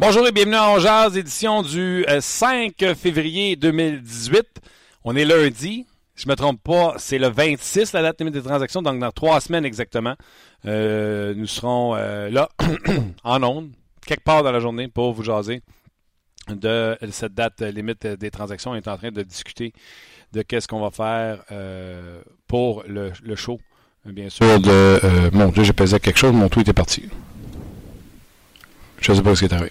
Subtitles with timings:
[0.00, 4.46] Bonjour et bienvenue à Jazz, édition du 5 euh, février 2018.
[5.02, 5.86] On est lundi.
[6.14, 9.10] Je ne me trompe pas, c'est le 26, la date limite des transactions, donc dans
[9.10, 10.14] trois semaines exactement.
[10.66, 12.48] Euh, nous serons euh, là,
[13.24, 13.72] en ondes,
[14.06, 15.62] quelque part dans la journée, pour vous jaser
[16.48, 18.70] de cette date limite des transactions.
[18.70, 19.72] On est en train de discuter
[20.32, 21.42] de qu'est-ce qu'on va faire
[22.46, 23.58] pour le, show.
[24.04, 25.30] Bien sûr, de.
[25.32, 27.08] mon Dieu, j'ai pesé quelque chose, mon tweet est parti.
[29.00, 29.70] Je ne sais pas ce qui est arrivé.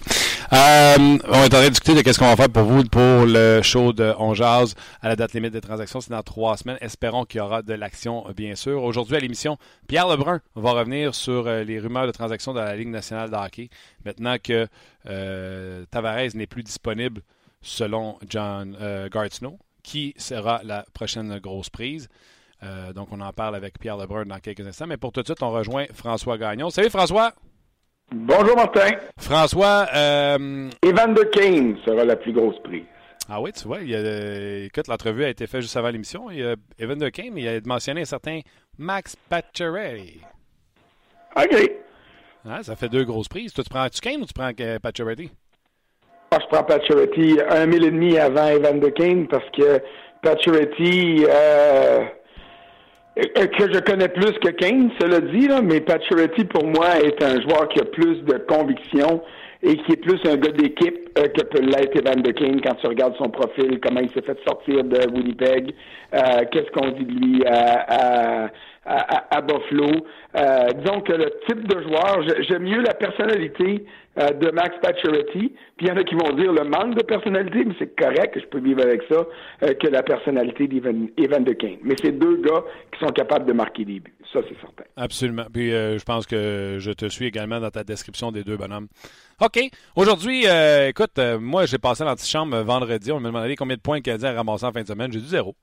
[0.52, 3.26] Euh, on est en train de discuter de qu'est-ce qu'on va faire pour vous pour
[3.26, 6.00] le show de On Jazz à la date limite des transactions.
[6.00, 6.78] C'est dans trois semaines.
[6.80, 8.82] Espérons qu'il y aura de l'action, bien sûr.
[8.82, 12.76] Aujourd'hui à l'émission, Pierre Lebrun va revenir sur euh, les rumeurs de transactions dans la
[12.76, 13.68] Ligue nationale de hockey.
[14.04, 14.66] Maintenant que
[15.06, 17.20] euh, Tavares n'est plus disponible
[17.60, 19.08] selon John euh,
[19.82, 22.08] qui sera la prochaine grosse prise.
[22.94, 24.86] donc, on en parle avec Pierre Lebrun dans quelques instants.
[24.86, 26.70] Mais pour tout de suite, on rejoint François Gagnon.
[26.70, 27.32] Salut François!
[28.10, 28.90] Bonjour Martin.
[29.18, 29.86] François.
[29.94, 30.70] Euh...
[30.82, 32.84] Evan de Kane sera la plus grosse prise.
[33.28, 36.30] Ah oui, tu vois, il a, écoute, l'entrevue a été faite juste avant l'émission.
[36.30, 38.40] Evan de Kane, il a mentionné un certain
[38.78, 40.22] Max Pacioretty.
[41.36, 41.70] OK.
[42.48, 43.52] Ah, ça fait deux grosses prises.
[43.52, 45.30] Toi, tu prends-tu Kane ou tu prends euh, Pacioretty?
[46.30, 49.82] Ah, je prends Pacioretty un mille et demi avant Evan de Kane parce que
[50.22, 51.26] Pacioretty...
[51.26, 52.04] Euh euh,
[53.18, 57.40] que je connais plus que Kane, cela dit, là, mais Pacioretty, pour moi, est un
[57.40, 59.22] joueur qui a plus de conviction
[59.62, 62.74] et qui est plus un gars d'équipe euh, que peut l'être Evan de Kane quand
[62.74, 65.74] tu regardes son profil, comment il s'est fait sortir de Winnipeg,
[66.14, 68.50] euh, qu'est-ce qu'on dit de lui à,
[68.88, 69.90] à, Buffalo.
[70.76, 73.84] disons que le type de joueur, j'aime mieux la personnalité
[74.18, 75.52] euh, de Max Pacioretty.
[75.76, 78.36] Puis il y en a qui vont dire le manque de personnalité, mais c'est correct,
[78.36, 79.26] je peux vivre avec ça,
[79.62, 81.76] euh, que la personnalité d'Evan Evan de Kane.
[81.84, 84.14] Mais c'est deux gars qui sont capables de marquer des buts.
[84.32, 84.84] Ça, c'est certain.
[84.96, 85.44] Absolument.
[85.52, 88.88] Puis euh, je pense que je te suis également dans ta description des deux bonhommes.
[89.40, 89.60] OK.
[89.94, 90.46] Aujourd'hui,
[90.88, 93.12] écoute, moi, j'ai passé l'antichambre vendredi.
[93.12, 95.12] On m'a demandé combien de points le Canadien a ramassé en fin de semaine.
[95.12, 95.54] J'ai dit zéro.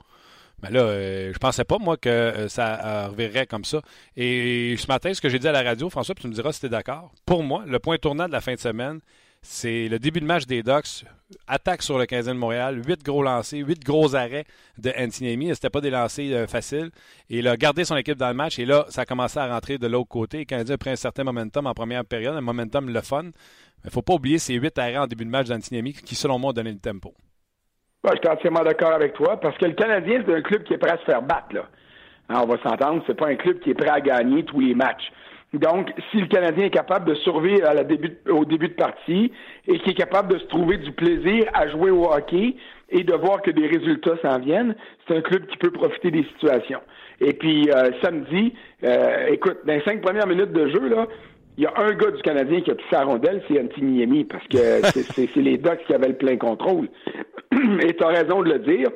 [0.64, 3.82] Mais là, euh, je pensais pas, moi, que euh, ça euh, reverrait comme ça.
[4.16, 6.62] Et ce matin, ce que j'ai dit à la radio, François, tu me diras si
[6.62, 7.12] tu es d'accord.
[7.26, 9.00] Pour moi, le point tournant de la fin de semaine,
[9.42, 11.06] c'est le début de match des Ducks.
[11.48, 12.82] Attaque sur le 15 de Montréal.
[12.84, 14.46] Huit gros lancers, huit gros arrêts
[14.78, 15.50] de Antiniemi.
[15.54, 16.90] C'était pas des lancers faciles.
[17.30, 18.58] Et il a gardé son équipe dans le match.
[18.58, 20.40] Et là, ça a commencé à rentrer de l'autre côté.
[20.40, 23.24] Le Canadien a pris un certain momentum en première période, un momentum le fun.
[23.24, 23.32] Mais
[23.84, 26.40] il ne faut pas oublier ces huit arrêts en début de match d'Antiniemi qui, selon
[26.40, 27.14] moi, ont donné le tempo
[28.14, 30.78] je suis entièrement d'accord avec toi, parce que le Canadien, c'est un club qui est
[30.78, 31.54] prêt à se faire battre.
[31.54, 31.66] Là.
[32.30, 34.74] Hein, on va s'entendre, c'est pas un club qui est prêt à gagner tous les
[34.74, 35.12] matchs.
[35.54, 37.70] Donc, si le Canadien est capable de survivre
[38.30, 39.32] au début de partie
[39.68, 42.56] et qui est capable de se trouver du plaisir à jouer au hockey
[42.90, 44.76] et de voir que des résultats s'en viennent,
[45.08, 46.82] c'est un club qui peut profiter des situations.
[47.22, 51.08] Et puis, euh, samedi, euh, écoute, dans les cinq premières minutes de jeu, là,
[51.58, 54.46] il y a un gars du Canadien qui a touché la rondelle, c'est Antiniemi, parce
[54.48, 54.58] que
[55.16, 56.90] c'est les Ducks qui avaient le plein contrôle.
[57.82, 58.90] Et tu as raison de le dire.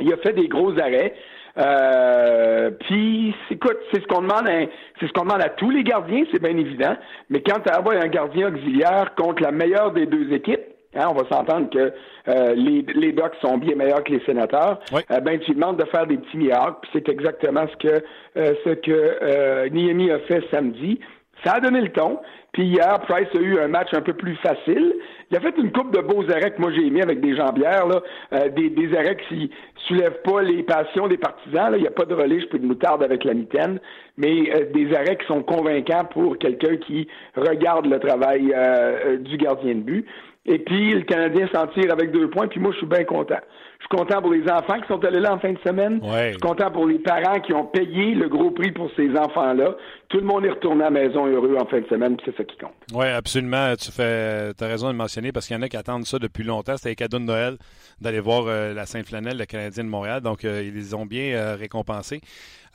[0.00, 1.14] Il a fait des gros arrêts.
[1.58, 4.66] Euh, puis, écoute, c'est ce qu'on demande, à,
[4.98, 6.96] c'est ce qu'on demande à tous les gardiens, c'est bien évident.
[7.28, 10.62] Mais quand tu as un gardien auxiliaire contre la meilleure des deux équipes,
[10.94, 11.92] hein, on va s'entendre que
[12.28, 14.80] euh, les, les Ducks sont bien meilleurs que les sénateurs.
[14.94, 16.78] Euh, ben, tu demandes de faire des petits miracles.
[16.80, 18.04] Puis c'est exactement ce que
[18.34, 20.98] ce que Niemi a fait samedi.
[21.44, 22.18] Ça a donné le ton.
[22.52, 24.94] Puis hier, Price a eu un match un peu plus facile.
[25.30, 27.86] Il a fait une coupe de beaux arrêts que moi j'ai aimé avec des jambières,
[27.86, 28.02] là,
[28.34, 29.50] euh, des, des arrêts qui
[29.88, 31.70] soulèvent pas les passions des partisans.
[31.70, 31.78] Là.
[31.78, 33.80] Il n'y a pas de relais, je peux de moutarde avec la mitaine,
[34.18, 39.38] mais euh, des arrêts qui sont convaincants pour quelqu'un qui regarde le travail euh, du
[39.38, 40.06] gardien de but.
[40.44, 43.38] Et puis, le Canadien s'en tire avec deux points, puis moi, je suis bien content.
[43.82, 46.00] Je suis content pour les enfants qui sont allés là en fin de semaine.
[46.02, 49.74] Je suis content pour les parents qui ont payé le gros prix pour ces enfants-là.
[50.08, 52.36] Tout le monde est retourné à la maison heureux en fin de semaine, puis c'est
[52.36, 52.74] ça qui compte.
[52.94, 53.74] Oui, absolument.
[53.76, 56.44] Tu fais, as raison de mentionner parce qu'il y en a qui attendent ça depuis
[56.44, 56.76] longtemps.
[56.76, 57.56] C'était les cadeaux de Noël
[58.00, 60.20] d'aller voir euh, la Sainte-Flanelle, le Canadien de Montréal.
[60.20, 62.20] Donc, euh, ils les ont bien euh, récompensés.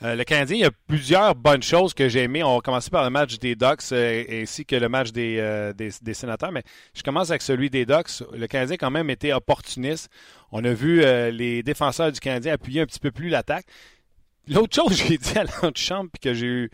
[0.02, 2.42] le Canadien, il y a plusieurs bonnes choses que j'ai aimées.
[2.42, 6.14] On va commencer par le match des Ducks ainsi que le match des, des, des,
[6.14, 6.52] sénateurs.
[6.52, 6.62] Mais
[6.94, 8.22] je commence avec celui des Ducks.
[8.36, 10.10] Le Canadien, quand même, était opportuniste.
[10.52, 13.66] On a vu euh, les défenseurs du Canadien appuyer un petit peu plus l'attaque.
[14.48, 16.70] L'autre chose que j'ai dit à l'antichambre, puis que j'ai eu.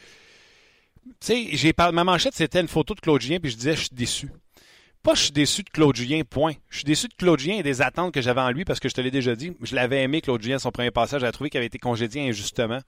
[1.21, 3.91] Tu sais, ma manchette, c'était une photo de Claude Julien, puis je disais, je suis
[3.93, 4.31] déçu.
[5.05, 6.55] Pas je suis déçu de Claude Julien, point.
[6.71, 8.89] Je suis déçu de Claude Julien et des attentes que j'avais en lui parce que
[8.89, 9.53] je te l'ai déjà dit.
[9.61, 11.21] Je l'avais aimé, Claude Julien, son premier passage.
[11.21, 12.81] J'avais trouvé qu'il avait été congédié injustement.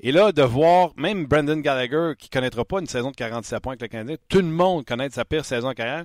[0.00, 3.60] Et là, de voir même Brandon Gallagher, qui ne connaîtra pas une saison de 47
[3.60, 6.04] points avec le Canadien, tout le monde connaît sa pire saison carrière,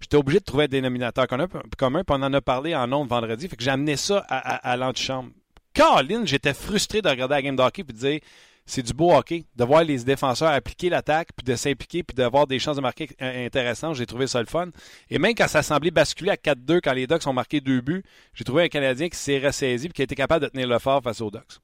[0.00, 3.48] j'étais obligé de trouver un dénominateur commun, puis on en a parlé en ondes vendredi,
[3.48, 5.30] fait que j'ai amené ça à, l'antichambre.
[5.72, 8.20] Caroline, j'étais frustré de regarder la game de hockey et de dire
[8.66, 9.46] c'est du beau hockey.
[9.56, 13.08] De voir les défenseurs appliquer l'attaque, puis de s'impliquer, puis d'avoir des chances de marquer
[13.18, 13.96] intéressantes.
[13.96, 14.68] J'ai trouvé ça le fun.
[15.08, 18.04] Et même quand ça semblait basculer à 4-2, quand les Ducks ont marqué deux buts,
[18.32, 20.78] j'ai trouvé un Canadien qui s'est ressaisi et qui a été capable de tenir le
[20.78, 21.58] fort face aux Ducks.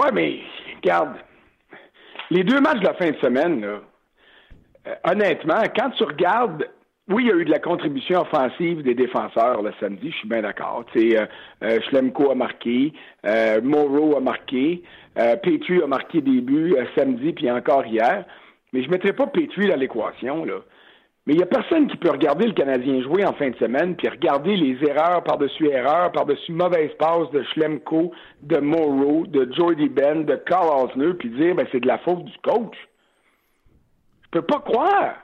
[0.00, 0.40] Oui, mais
[0.76, 1.16] regarde,
[2.30, 3.80] les deux matchs de la fin de semaine, là,
[4.86, 6.66] euh, honnêtement, quand tu regardes
[7.10, 10.28] oui, il y a eu de la contribution offensive des défenseurs le samedi, je suis
[10.28, 10.84] bien d'accord.
[10.94, 11.26] Euh,
[11.64, 12.92] euh, Schlemko a marqué,
[13.26, 14.84] euh, Moreau a marqué,
[15.16, 18.24] Petrie a marqué des buts samedi puis encore hier.
[18.72, 20.44] Mais je ne mettrai pas Petrie dans l'équation.
[20.44, 20.60] là.
[21.30, 23.94] Mais il n'y a personne qui peut regarder le Canadien jouer en fin de semaine
[23.94, 28.10] puis regarder les erreurs par-dessus erreurs, par-dessus mauvaises passes de Schlemko,
[28.42, 32.24] de Moreau, de Jordy Ben, de Carl Osner, puis dire ben, c'est de la faute
[32.24, 32.76] du coach.
[34.24, 35.14] Je peux pas croire.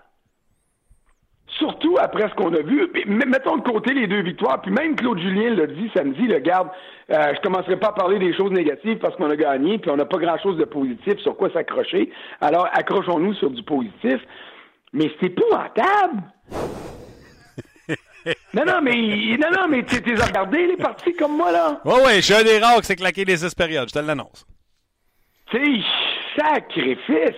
[1.58, 2.88] Surtout après ce qu'on a vu.
[3.06, 4.62] Mettons de côté les deux victoires.
[4.62, 6.69] Puis même Claude Julien l'a dit samedi, le garde,
[7.11, 9.97] euh, je commencerai pas à parler des choses négatives parce qu'on a gagné, puis on
[9.97, 12.12] n'a pas grand-chose de positif sur quoi s'accrocher.
[12.41, 14.20] Alors accrochons-nous sur du positif.
[14.97, 16.23] Mais c'est épouvantable!
[18.55, 21.83] non, non, mais, non, non, mais t'es regardé les parties comme moi, là?
[21.85, 23.99] Oui, oui, je suis un des rares qui s'est claqué les six périodes, je te
[23.99, 24.47] l'annonce.
[25.51, 25.83] Tu
[26.35, 27.37] sacrifice!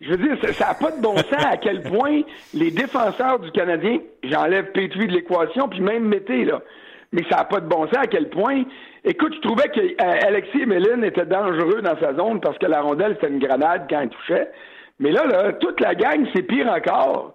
[0.00, 2.22] Je veux dire, ça n'a pas de bon sens à quel point
[2.54, 6.62] les défenseurs du Canadien, j'enlève Petrie de l'équation, puis même Mété, là.
[7.10, 8.62] Mais ça n'a pas de bon sens à quel point.
[9.04, 13.16] Écoute, je trouvais qu'Alexis euh, Méline était dangereux dans sa zone parce que la rondelle,
[13.20, 14.48] c'était une grenade quand il touchait.
[14.98, 17.34] Mais là, là, toute la gang, c'est pire encore.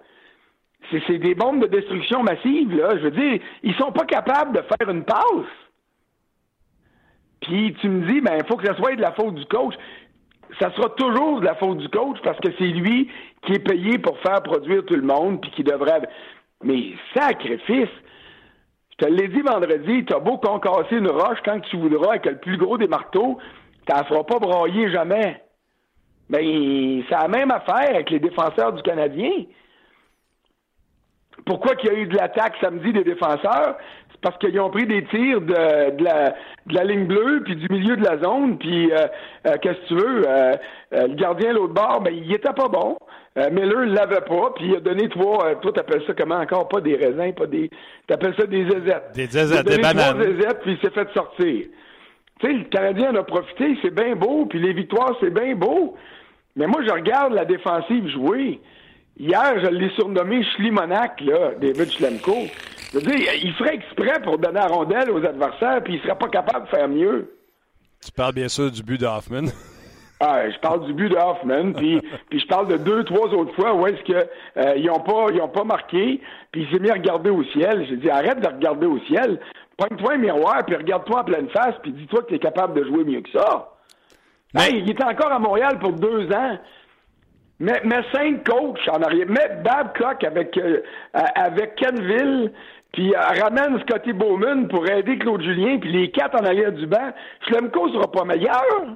[0.91, 2.97] C'est des bombes de destruction massive, là.
[2.97, 5.51] Je veux dire, ils sont pas capables de faire une passe.
[7.41, 9.75] Puis tu me dis, ben, il faut que ça soit de la faute du coach
[10.59, 13.09] ça sera toujours de la faute du coach parce que c'est lui
[13.43, 16.07] qui est payé pour faire produire tout le monde puis qui devrait.
[16.63, 17.89] Mais sacrifice!
[18.91, 22.37] Je te l'ai dit vendredi, t'as beau concasser une roche quand tu voudras avec le
[22.37, 23.37] plus gros des marteaux,
[23.85, 25.43] t'en feras pas broyer jamais.
[26.29, 29.31] Ben, c'est la même affaire avec les défenseurs du Canadien.
[31.45, 33.77] Pourquoi qu'il y a eu de l'attaque samedi des défenseurs?
[34.21, 36.29] parce qu'ils ont pris des tirs de, de, la,
[36.65, 39.07] de la ligne bleue, puis du milieu de la zone, puis euh,
[39.47, 40.23] euh, qu'est-ce que tu veux?
[40.27, 40.53] Euh,
[40.91, 42.97] le gardien l'autre bord, ben il était pas bon.
[43.51, 46.67] Miller ne l'avait pas, puis il a donné trois, toi t'appelles ça comment encore?
[46.69, 47.69] Pas des raisins, pas des...
[48.07, 49.11] T'appelles ça des zézettes.
[49.13, 50.15] Des zézettes, des bananes.
[50.15, 51.65] Trois zézettes, puis il s'est fait sortir.
[52.39, 55.53] Tu sais, le Canadien en a profité, c'est bien beau, puis les victoires, c'est bien
[55.53, 55.95] beau.
[56.57, 58.59] Mais moi, je regarde la défensive jouer.
[59.17, 62.35] Hier, je l'ai surnommé Schlimonac, là, David Schlemko.
[62.91, 66.17] Je veux dire, il ferait exprès pour donner la rondelle aux adversaires, puis il serait
[66.17, 67.31] pas capable de faire mieux.
[68.03, 69.45] Tu parles bien sûr du but d'Hoffman.
[70.19, 72.01] Ah, je parle du but de Hoffman, puis,
[72.31, 74.27] puis je parle de deux, trois autres fois où est-ce que
[74.57, 76.19] euh, ils ont pas ils ont pas marqué,
[76.51, 77.85] puis il s'est mis à regarder au ciel.
[77.87, 79.39] J'ai dit arrête de regarder au ciel,
[79.77, 82.87] pointe-toi un miroir, puis regarde-toi en pleine face, puis dis-toi que tu es capable de
[82.87, 83.76] jouer mieux que ça.
[84.57, 86.57] Hey, il était encore à Montréal pour deux ans.
[87.59, 89.27] Mais, mais cinq coachs en arrière.
[89.27, 90.81] Mets Babcock avec, euh,
[91.13, 92.51] avec Kenville,
[92.91, 96.85] puis euh, ramène Scotty Bowman pour aider Claude Julien, puis les quatre en arrière du
[96.85, 97.11] banc.
[97.47, 98.95] Schlemko sera pas meilleur.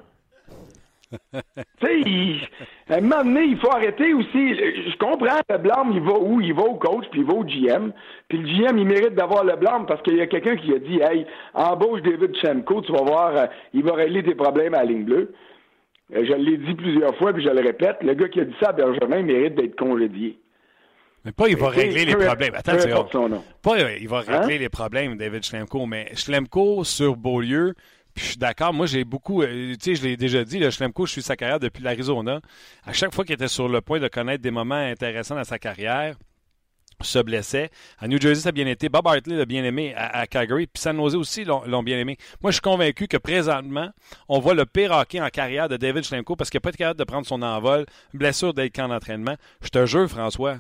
[1.34, 2.50] tu sais,
[2.90, 4.56] à un moment donné, il faut arrêter aussi.
[4.56, 6.40] Je comprends, le blâme, il va où?
[6.40, 7.92] Il va au coach, puis il va au GM.
[8.30, 10.80] Puis le GM, il mérite d'avoir le blâme parce qu'il y a quelqu'un qui a
[10.80, 14.80] dit Hey, embauche David Schlemko, tu vas voir, euh, il va régler tes problèmes à
[14.80, 15.34] la ligne bleue.
[16.14, 18.56] Euh, je l'ai dit plusieurs fois, puis je le répète, le gars qui a dit
[18.60, 20.40] ça à Benjamin mérite d'être congédié.
[21.24, 22.56] Mais pas il va régler les problèmes.
[22.56, 22.74] Attends,
[23.62, 27.76] Pas il va régler les problèmes, David Schlemko, mais Schlemko sur Beaulieu,
[28.14, 30.70] puis je suis d'accord, moi j'ai beaucoup, euh, tu sais, je l'ai déjà dit, le
[30.70, 32.42] Schlemko, je suis sa carrière depuis l'Arizona.
[32.86, 35.60] À chaque fois qu'il était sur le point de connaître des moments intéressants dans sa
[35.60, 36.16] carrière,
[37.04, 37.70] se blessait.
[38.00, 38.90] À New Jersey, ça a bien été.
[38.90, 40.68] Bob Hartley l'a bien aimé à, Calgary.
[40.68, 42.18] Puis San Jose aussi l'ont bien aimé.
[42.42, 43.90] Moi, je suis convaincu que présentement,
[44.30, 47.00] on voit le pire en carrière de David Schlemko parce qu'il n'a pas été capable
[47.00, 47.86] de prendre son envol.
[48.14, 49.36] Blessure d'être camp d'entraînement.
[49.62, 50.58] Je te jure, François,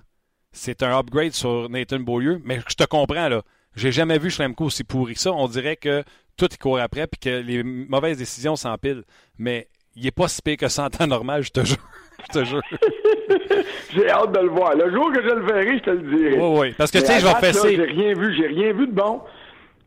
[0.51, 2.41] c'est un upgrade sur Nathan Beaulieu.
[2.43, 3.41] Mais je te comprends, là.
[3.75, 5.31] J'ai jamais vu Schlemko aussi pourri que ça.
[5.31, 6.03] On dirait que
[6.38, 9.03] tout court après puis que les mauvaises décisions s'empilent.
[9.38, 11.77] Mais il n'est pas si pire que ça en temps normal, je te jure.
[12.33, 12.62] Je te jure.
[13.95, 14.75] j'ai hâte de le voir.
[14.75, 16.38] Le jour que je le verrai, je te le dirai.
[16.38, 16.75] Oui, oui.
[16.77, 17.75] Parce que, tu sais, je vais fesser.
[17.75, 18.36] J'ai rien vu.
[18.36, 19.21] J'ai rien vu de bon.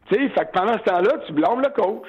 [0.09, 2.09] Tu sais, fait que pendant ce temps-là, tu blâmes le coach.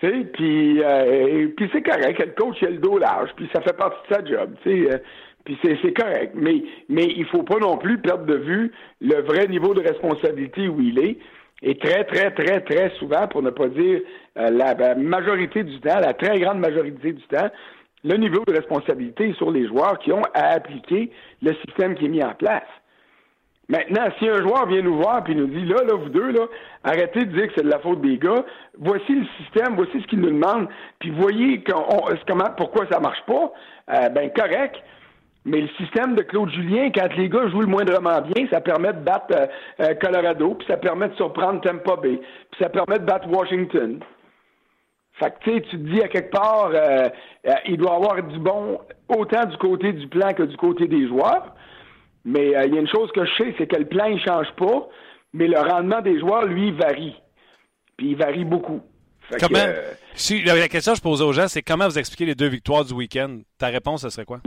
[0.00, 3.50] Tu sais, puis, euh, puis c'est correct, le coach il a le dos large, puis
[3.52, 4.94] ça fait partie de sa job, tu sais.
[4.94, 4.98] Euh,
[5.44, 6.32] puis c'est correct.
[6.34, 10.68] Mais, mais il faut pas non plus perdre de vue le vrai niveau de responsabilité
[10.68, 11.18] où il est.
[11.62, 14.00] Et très, très, très, très souvent, pour ne pas dire
[14.38, 17.48] euh, la, majorité du temps, la très grande majorité du temps,
[18.04, 21.10] le niveau de responsabilité est sur les joueurs qui ont à appliquer
[21.42, 22.62] le système qui est mis en place.
[23.68, 26.46] Maintenant, si un joueur vient nous voir et nous dit là, là, vous deux, là,
[26.84, 28.44] arrêtez de dire que c'est de la faute des gars,
[28.78, 30.68] voici le système, voici ce qu'il nous demande,
[31.00, 33.52] puis voyez comment, pourquoi ça marche pas,
[33.92, 34.76] euh, ben correct.
[35.44, 38.92] Mais le système de Claude Julien, quand les gars jouent le moindrement bien, ça permet
[38.92, 39.46] de battre euh,
[39.80, 44.00] euh, Colorado, puis ça permet de surprendre Tampa Bay, puis ça permet de battre Washington.
[45.14, 46.70] Fait que, tu sais, tu te dis à quelque part,
[47.66, 48.78] il doit y avoir du bon
[49.08, 51.56] autant du côté du plan que du côté des joueurs.
[52.28, 54.20] Mais euh, il y a une chose que je sais, c'est que le plan, il
[54.20, 54.88] change pas,
[55.32, 57.16] mais le rendement des joueurs, lui, varie.
[57.96, 58.82] Puis il varie beaucoup.
[59.40, 62.34] comment, euh, si, la question que je posais aux gens, c'est comment vous expliquez les
[62.34, 63.40] deux victoires du week-end?
[63.58, 64.40] Ta réponse, ce serait quoi?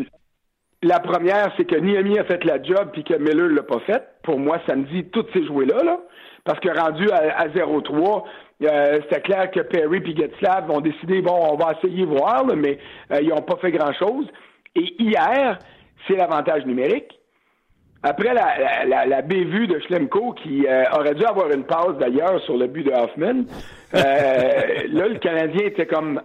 [0.84, 4.04] La première, c'est que Niami a fait la job puis que Miller l'a pas fait.
[4.24, 6.00] Pour moi, ça me dit toutes ces jouets-là, là.
[6.44, 8.24] Parce que rendu à, 0-3,
[8.64, 12.80] euh, c'était clair que Perry et Getzlav ont décidé, bon, on va essayer voir, mais
[13.22, 14.26] ils n'ont pas fait grand-chose.
[14.76, 15.60] Et hier,
[16.08, 17.20] c'est l'avantage numérique.
[18.04, 22.42] Après la, la, la, bévue de Schlemko, qui euh, aurait dû avoir une passe d'ailleurs
[22.46, 23.44] sur le but de Hoffman,
[23.94, 24.00] euh,
[24.90, 26.20] là, le Canadien était comme,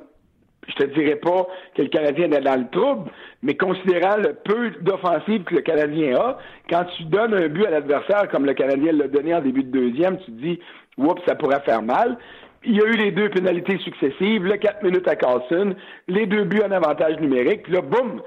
[0.68, 3.10] je te dirais pas que le Canadien est dans le trouble,
[3.42, 7.70] mais considérant le peu d'offensive que le Canadien a, quand tu donnes un but à
[7.70, 10.60] l'adversaire comme le Canadien l'a donné en début de deuxième, tu te dis,
[10.98, 12.18] oups, ça pourrait faire mal.
[12.64, 15.74] Il y a eu les deux pénalités successives, le 4 minutes à Carlson,
[16.08, 18.20] les deux buts en avantage numérique, là, boum,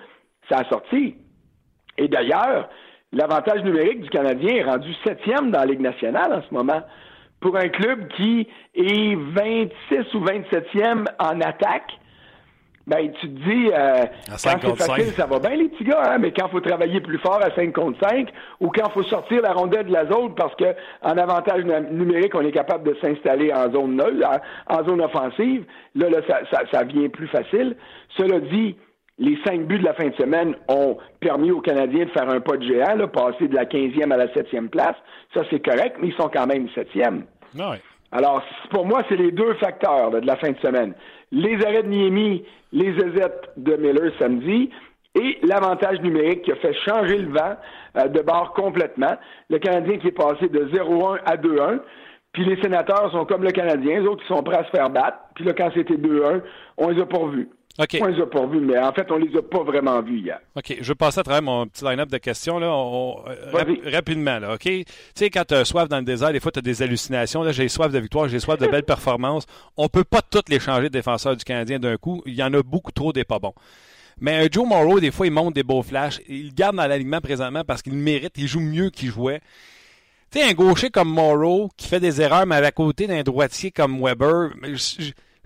[0.49, 1.15] ça a sorti.
[1.97, 2.69] Et d'ailleurs,
[3.11, 6.81] l'avantage numérique du Canadien est rendu septième dans la Ligue nationale en ce moment.
[7.41, 11.98] Pour un club qui est 26 ou 27e en attaque,
[12.87, 16.17] ben, tu te dis, euh, quand c'est facile, ça va bien, les petits gars, hein,
[16.17, 19.03] mais quand il faut travailler plus fort à 5 contre 5, ou quand il faut
[19.03, 22.97] sortir la rondelle de la zone parce que en avantage numérique, on est capable de
[22.99, 24.25] s'installer en zone nulle,
[24.67, 27.75] en, zone offensive, là, là ça, ça, ça, vient plus facile.
[28.17, 28.75] Cela dit,
[29.19, 32.39] les cinq buts de la fin de semaine ont permis aux Canadiens de faire un
[32.39, 34.95] pas de géant, là, passer de la 15e à la 7e place.
[35.33, 37.23] Ça, c'est correct, mais ils sont quand même 7e.
[37.59, 37.75] Ah
[38.11, 40.93] Alors, pour moi, c'est les deux facteurs de la fin de semaine.
[41.31, 44.69] Les arrêts de Niemi, les aisettes de Miller samedi
[45.15, 47.55] et l'avantage numérique qui a fait changer le vent
[47.97, 49.15] euh, de bord complètement.
[49.49, 51.79] Le Canadien qui est passé de 0-1 à 2-1.
[52.31, 54.89] Puis les sénateurs sont comme le Canadien, les autres qui sont prêts à se faire
[54.89, 55.17] battre.
[55.35, 56.41] Puis là, quand c'était 2-1,
[56.77, 57.19] on les a pas
[57.77, 57.97] revus.
[57.97, 57.97] OK.
[58.01, 60.39] On les a pas vus, mais en fait, on les a pas vraiment vus hier.
[60.55, 60.77] OK.
[60.81, 62.59] Je vais passer à travers mon petit line-up de questions.
[62.59, 62.67] Là.
[62.67, 64.63] Euh, rapidement, là, OK?
[64.63, 64.85] Tu
[65.15, 67.43] sais, quand tu as soif dans le désert, des fois, tu as des hallucinations.
[67.43, 69.45] Là, j'ai soif de victoire, j'ai soif de belles performances.
[69.77, 72.21] On peut pas toutes les changer de défenseurs du Canadien d'un coup.
[72.25, 73.53] Il y en a beaucoup trop des pas bons.
[74.21, 76.19] Mais un Joe Morrow, des fois, il monte des beaux flashs.
[76.27, 78.33] Il garde dans l'alignement présentement parce qu'il mérite.
[78.37, 79.39] Il joue mieux qu'il jouait.
[80.31, 83.71] Tu sais, un gaucher comme Morrow qui fait des erreurs, mais à côté d'un droitier
[83.71, 84.51] comme Weber,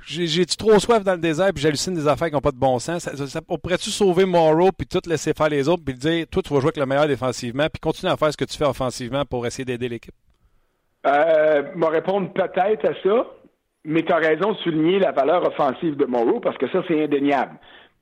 [0.06, 2.80] j'ai-tu trop soif dans le désert puis j'hallucine des affaires qui n'ont pas de bon
[2.80, 3.04] sens?
[3.04, 6.54] Ça, on pourrait-tu sauver Morrow puis tout laisser faire les autres puis dire, toi, tu
[6.54, 9.26] vas jouer avec le meilleur défensivement puis continuer à faire ce que tu fais offensivement
[9.26, 10.16] pour essayer d'aider l'équipe?
[11.06, 13.28] Euh, me répondre peut-être à ça,
[13.84, 17.04] mais tu as raison de souligner la valeur offensive de Morrow parce que ça, c'est
[17.04, 17.58] indéniable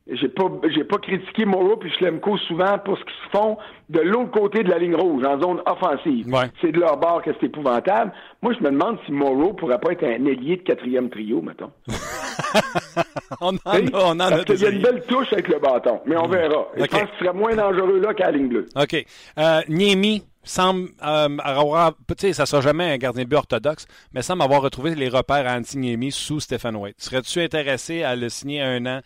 [0.08, 3.58] j'ai pas j'ai pas critiqué Moreau puis Schlemko souvent pour ce qu'ils font
[3.90, 6.26] de l'autre côté de la ligne rouge, en zone offensive.
[6.62, 8.12] C'est de leur bord que c'est épouvantable.
[8.42, 11.72] Moi, je me demande si Moreau pourrait pas être un ailier de quatrième trio, mettons.
[13.42, 16.18] on en a, on en Parce y a une belle touche avec le bâton, mais
[16.18, 16.68] on verra.
[16.78, 18.66] Je pense qu'il serait moins dangereux là qu'à la ligne bleue.
[18.76, 19.06] OK.
[19.38, 23.86] Euh, Niemi semble euh, avoir, tu sais, ça sera jamais un gardien de but orthodoxe,
[24.14, 26.96] mais semble avoir retrouvé les repères à Anti-Niemi sous Stephen White.
[26.98, 29.02] Serais-tu intéressé à le signer un an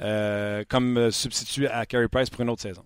[0.00, 2.82] euh, comme substitut à Carey Price pour une autre saison?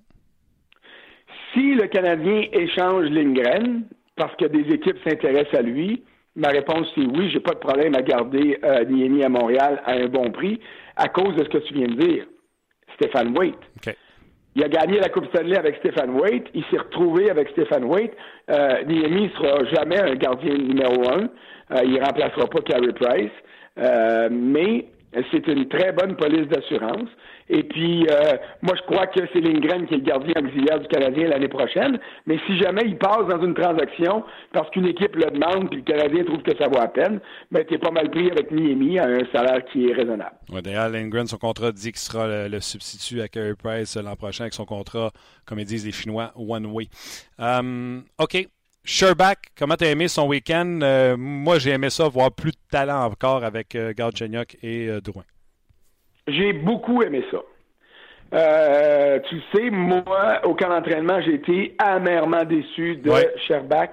[1.52, 3.84] Si le Canadien échange Lindgren
[4.16, 6.02] parce que des équipes s'intéressent à lui,
[6.36, 9.92] ma réponse c'est oui, j'ai pas de problème à garder euh, Niemi à Montréal à
[9.92, 10.60] un bon prix
[10.96, 12.26] à cause de ce que tu viens de dire,
[12.94, 13.56] Stéphane Waite.
[14.54, 16.46] Il a gagné la Coupe Stanley avec Stéphane Waite.
[16.52, 18.14] Il s'est retrouvé avec Stéphane Waite.
[18.50, 21.30] Euh, Niemi ne sera jamais un gardien numéro un.
[21.74, 23.30] Euh, il remplacera pas Carey Price.
[23.78, 24.86] Euh, mais
[25.30, 27.08] c'est une très bonne police d'assurance.
[27.48, 30.88] Et puis, euh, moi, je crois que c'est Lindgren qui est le gardien auxiliaire du
[30.88, 31.98] Canadien l'année prochaine.
[32.26, 35.84] Mais si jamais il passe dans une transaction parce qu'une équipe le demande puis le
[35.84, 39.06] Canadien trouve que ça vaut à peine, ben, t'es pas mal pris avec Miami à
[39.06, 40.36] un salaire qui est raisonnable.
[40.50, 44.44] Ouais, D'ailleurs, Lindgren, son contrat dit qu'il sera le, substitut à Carey Price l'an prochain
[44.44, 45.10] avec son contrat,
[45.44, 46.88] comme ils disent les Chinois, one way.
[47.38, 48.46] Um, OK.
[48.84, 50.80] Sherback, comment tu as aimé son week-end?
[50.82, 53.92] Euh, moi, j'ai aimé ça, voir plus de talent encore avec euh,
[54.62, 55.22] et euh, Drouin.
[56.26, 57.38] J'ai beaucoup aimé ça.
[58.34, 63.32] Euh, tu sais, moi, au camp d'entraînement, j'ai été amèrement déçu de ouais.
[63.46, 63.90] Sherbach.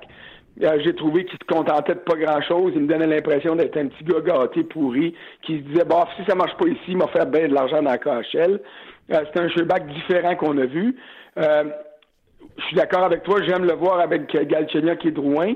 [0.58, 2.72] j'ai trouvé qu'il se contentait de pas grand-chose.
[2.76, 6.26] Il me donnait l'impression d'être un petit gars gâté, pourri, qui se disait, bon, si
[6.28, 8.60] ça marche pas ici, il m'a fait bien de l'argent dans la KHL.
[9.10, 10.96] c'est un Sherbach différent qu'on a vu
[12.60, 15.54] je suis d'accord avec toi, j'aime le voir avec Galchenyuk et Drouin.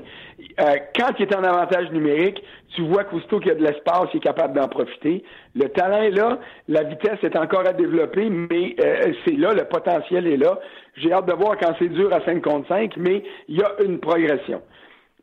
[0.60, 0.64] Euh,
[0.98, 2.42] quand il est en avantage numérique,
[2.74, 5.22] tu vois qu'il y a de l'espace, il est capable d'en profiter.
[5.54, 9.64] Le talent est là, la vitesse est encore à développer, mais euh, c'est là, le
[9.64, 10.58] potentiel est là.
[10.96, 13.72] J'ai hâte de voir quand c'est dur à 5 contre 5, mais il y a
[13.84, 14.62] une progression.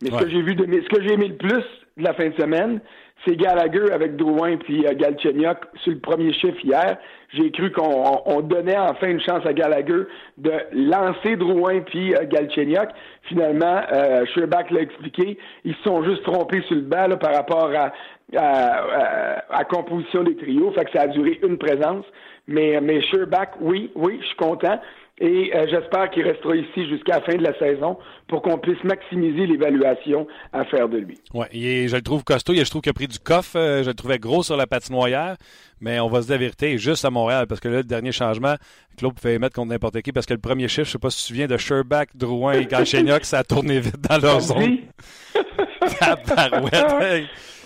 [0.02, 1.64] Mais ce que j'ai vu de ce que j'ai aimé le plus
[1.98, 2.80] de la fin de semaine,
[3.26, 6.98] c'est Gallagher avec Drouin puis euh, Galchenyuk sur le premier chiffre hier.
[7.34, 10.04] J'ai cru qu'on donnait enfin une chance à Gallagher
[10.38, 12.90] de lancer Drouin puis euh.
[13.24, 14.26] Finalement, euh,
[14.72, 17.94] l'a expliqué, ils se sont juste trompés sur le bas par rapport à,
[18.38, 20.72] à, à, composition des trios.
[20.72, 22.06] Fait que ça a duré une présence.
[22.48, 24.80] Mais, mais Sherbach, oui, oui, je suis content.
[25.24, 27.96] Et euh, j'espère qu'il restera ici jusqu'à la fin de la saison
[28.28, 31.20] pour qu'on puisse maximiser l'évaluation à faire de lui.
[31.36, 32.56] Oui, je le trouve costaud.
[32.56, 33.56] Je trouve qu'il a pris du coffre.
[33.56, 35.36] Euh, je le trouvais gros sur la patinoire
[35.80, 38.12] Mais on va se dire la vérité, juste à Montréal, parce que là, le dernier
[38.12, 38.56] changement,
[38.98, 41.12] Claude pouvait mettre contre n'importe qui, parce que le premier chiffre, je ne sais pas
[41.12, 44.40] si tu te souviens de Sherbach, Drouin et Galchenyuk, ça a tourné vite dans leur
[44.40, 44.58] zone.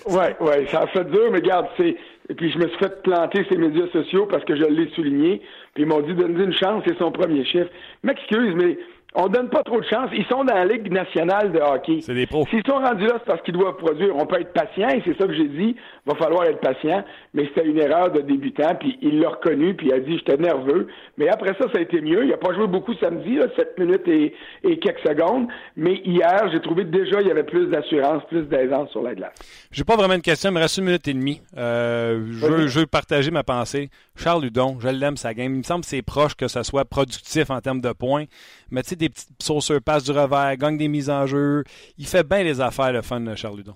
[0.07, 1.95] Oui, oui, ça a fait dur, mais regarde, c'est.
[2.27, 5.41] Et puis je me suis fait planter ces médias sociaux parce que je l'ai souligné.
[5.75, 7.69] Puis ils m'ont dit donne une chance, c'est son premier chiffre.
[8.01, 8.77] M'excuse, mais
[9.15, 10.09] on donne pas trop de chance.
[10.13, 11.99] Ils sont dans la Ligue nationale de hockey.
[12.01, 12.45] C'est des pros.
[12.49, 14.15] S'ils sont rendus là, c'est parce qu'ils doivent produire.
[14.15, 15.75] On peut être patient, et c'est ça que j'ai dit.
[16.05, 17.03] Il va falloir être patient.
[17.33, 20.37] Mais c'était une erreur de débutant, puis il l'a reconnu, puis il a dit j'étais
[20.37, 20.87] nerveux.
[21.17, 22.23] Mais après ça, ça a été mieux.
[22.23, 25.47] Il n'a pas joué beaucoup samedi, là, 7 minutes et, et quelques secondes.
[25.75, 29.15] Mais hier, j'ai trouvé que déjà, il y avait plus d'assurance, plus d'aisance sur la
[29.15, 29.35] glace.
[29.71, 31.41] J'ai pas vraiment une question, il me reste une minute et demie.
[31.57, 33.89] Euh, je, veux, je, veux, partager ma pensée.
[34.15, 35.53] Charles Ludon, je l'aime, sa game.
[35.53, 38.25] Il me semble que c'est proche que ça soit productif en termes de points.
[38.71, 41.63] Mais tu sais, des petites sauceurs, passe du revers, gagne des mises en jeu.
[41.97, 43.75] Il fait bien les affaires, le fun, Charles Ludon.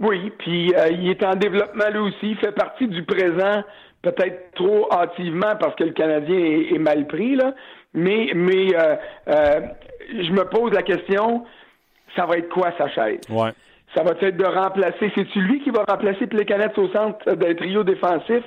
[0.00, 2.30] Oui, puis euh, il est en développement lui aussi.
[2.30, 3.62] Il fait partie du présent,
[4.02, 7.54] peut-être trop hâtivement parce que le Canadien est, mal pris, là.
[7.92, 8.96] Mais, mais euh,
[9.28, 9.60] euh,
[10.08, 11.44] je me pose la question,
[12.16, 13.20] ça va être quoi sa chaise?
[13.28, 13.50] Ouais.
[13.94, 15.12] Ça va être de remplacer.
[15.14, 18.44] C'est-tu lui qui va remplacer les canettes au centre d'un trio défensif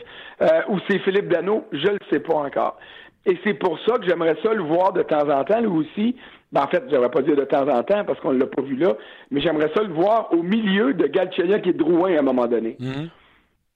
[0.70, 1.66] ou c'est Philippe Dano?
[1.74, 2.78] Je ne le sais pas encore.
[3.26, 6.16] Et c'est pour ça que j'aimerais ça le voir de temps en temps, lui aussi.
[6.52, 8.62] Ben, en fait, je pas dire de temps en temps parce qu'on ne l'a pas
[8.62, 8.96] vu là,
[9.32, 12.78] mais j'aimerais ça le voir au milieu de Galchenyuk et Drouin à un moment donné.
[12.80, 13.10] Mm-hmm.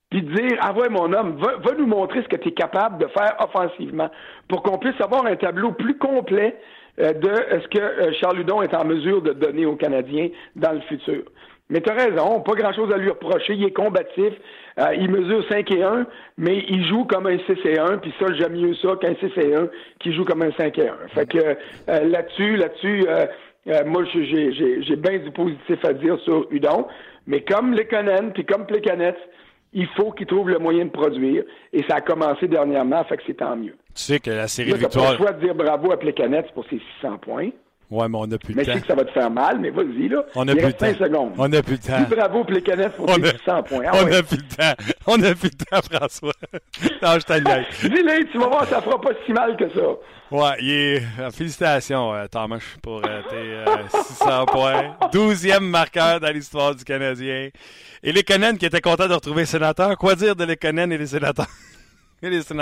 [0.10, 3.08] Puis dire, ah ouais, mon homme, va, nous montrer ce que tu es capable de
[3.08, 4.10] faire offensivement
[4.48, 6.56] pour qu'on puisse avoir un tableau plus complet
[7.00, 10.72] euh, de ce que euh, Charles Ludon est en mesure de donner aux Canadiens dans
[10.72, 11.24] le futur.
[11.70, 13.54] Mais tu as raison, pas grand-chose à lui reprocher.
[13.54, 14.34] Il est combatif.
[14.80, 16.06] Euh, il mesure 5 et 1,
[16.38, 17.98] mais il joue comme un 6 et 1.
[17.98, 19.68] Puis ça, j'aime mieux ça qu'un 6 et 1
[20.00, 20.96] qui joue comme un 5 et 1.
[21.14, 21.56] Fait que euh,
[22.06, 23.26] là-dessus, là-dessus, euh,
[23.86, 26.88] moi, j'ai bien du positif à dire sur Udon.
[27.26, 29.16] Mais comme Lekonen, puis comme Plekanec,
[29.74, 31.44] il faut qu'il trouve le moyen de produire.
[31.74, 33.76] Et ça a commencé dernièrement, fait que c'est tant mieux.
[33.94, 35.06] Tu sais que la série de victoires...
[35.08, 37.50] Pas le choix de dire bravo à Plekanec pour ses 600 points.
[37.90, 38.66] Ouais, mais on n'a plus de temps.
[38.68, 40.24] Mais je sais que ça va te faire mal, mais vas-y, là.
[40.36, 40.94] On n'a plus de temps.
[40.94, 41.32] secondes.
[41.38, 42.02] On n'a plus de temps.
[42.10, 43.86] Bravo pour les canettes pour tes 100 points.
[43.88, 44.74] Ah, on n'a plus de temps.
[45.08, 46.34] On n'a plus de temps, François.
[47.02, 47.66] non, je t'ennuie.
[47.84, 49.82] Dis-le, tu vas voir, ça fera pas si mal que ça.
[50.32, 51.04] Ouais, il est...
[51.20, 54.98] Euh, félicitations, euh, Thomas, pour euh, tes 600 points.
[55.14, 57.50] Douzième marqueur dans l'histoire du Canadien.
[58.04, 59.98] Et les Conan qui étaient contents de retrouver les sénateurs.
[59.98, 61.48] Quoi dire de les Conan et les sénateurs?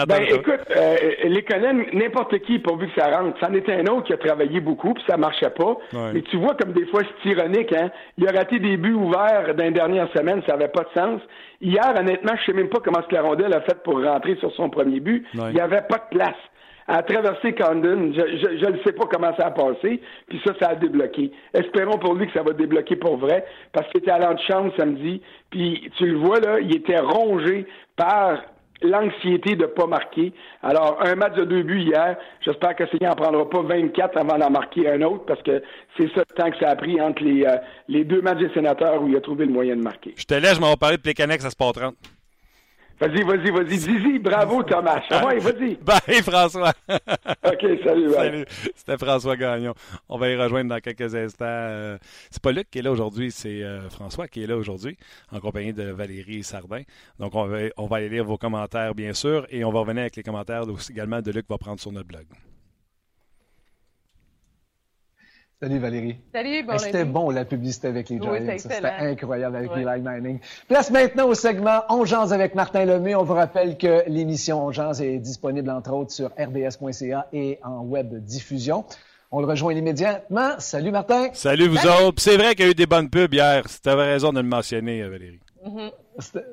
[0.06, 1.46] Ben, écoute, euh, les
[1.94, 3.38] n'importe qui, pourvu que ça rentre.
[3.40, 5.78] C'en était un autre qui a travaillé beaucoup, puis ça marchait pas.
[6.14, 7.90] Mais tu vois comme des fois, c'est ironique, hein.
[8.18, 11.22] Il a raté des buts ouverts dans les dernières semaines, ça n'avait pas de sens.
[11.62, 14.70] Hier, honnêtement, je sais même pas comment ce rondelle a fait pour rentrer sur son
[14.70, 15.26] premier but.
[15.34, 16.36] Il n'y avait pas de place.
[16.88, 20.76] À traverser Condon, je ne sais pas comment ça a passé, puis ça, ça a
[20.76, 21.32] débloqué.
[21.54, 25.22] Espérons pour lui que ça va débloquer pour vrai, parce qu'il était à l'antichambre samedi,
[25.50, 27.66] puis tu le vois, là, il était rongé
[27.96, 28.44] par
[28.82, 30.34] l'anxiété de ne pas marquer.
[30.62, 34.38] Alors, un match de deux buts hier, j'espère que Seigneur n'en prendra pas 24 avant
[34.38, 35.64] d'en marquer un autre, parce que
[35.98, 37.58] c'est ça le temps que ça a pris entre les, euh,
[37.88, 40.14] les deux matchs des sénateurs où il a trouvé le moyen de marquer.
[40.18, 41.96] Je te laisse, je m'en vais parler de Plécanex à Sport 30.
[43.00, 43.78] Vas-y, vas-y, vas-y.
[43.78, 45.02] Zizi, bravo Thomas.
[45.10, 45.76] Ah ouais, vas-y.
[45.82, 46.74] Bye François.
[46.90, 48.12] OK, salut.
[48.14, 48.46] Salut.
[48.74, 49.74] C'était François Gagnon.
[50.08, 51.46] On va y rejoindre dans quelques instants.
[51.46, 51.98] Euh,
[52.32, 54.98] c'est pas Luc qui est là aujourd'hui, c'est euh, François qui est là aujourd'hui,
[55.32, 56.84] en compagnie de Valérie Sardin.
[57.20, 60.02] Donc, on va, on va aller lire vos commentaires, bien sûr, et on va revenir
[60.02, 62.26] avec les commentaires aussi également de Luc va prendre sur notre blog.
[65.62, 66.18] Salut Valérie.
[66.34, 68.34] Salut, bon C'était bon la publicité avec les Giants.
[68.34, 70.40] Oui, C'était incroyable avec Eli Manning.
[70.68, 73.16] Place maintenant au segment On jase avec Martin Lemay.
[73.16, 77.84] On vous rappelle que l'émission On jase est disponible entre autres sur rds.ca et en
[77.84, 78.84] web diffusion.
[79.32, 80.60] On le rejoint immédiatement.
[80.60, 81.30] Salut Martin.
[81.32, 82.22] Salut vous autres.
[82.22, 83.64] C'est vrai qu'il y a eu des bonnes pubs hier.
[83.82, 85.40] Tu avais raison de le mentionner, Valérie.
[85.66, 86.44] Mm-hmm.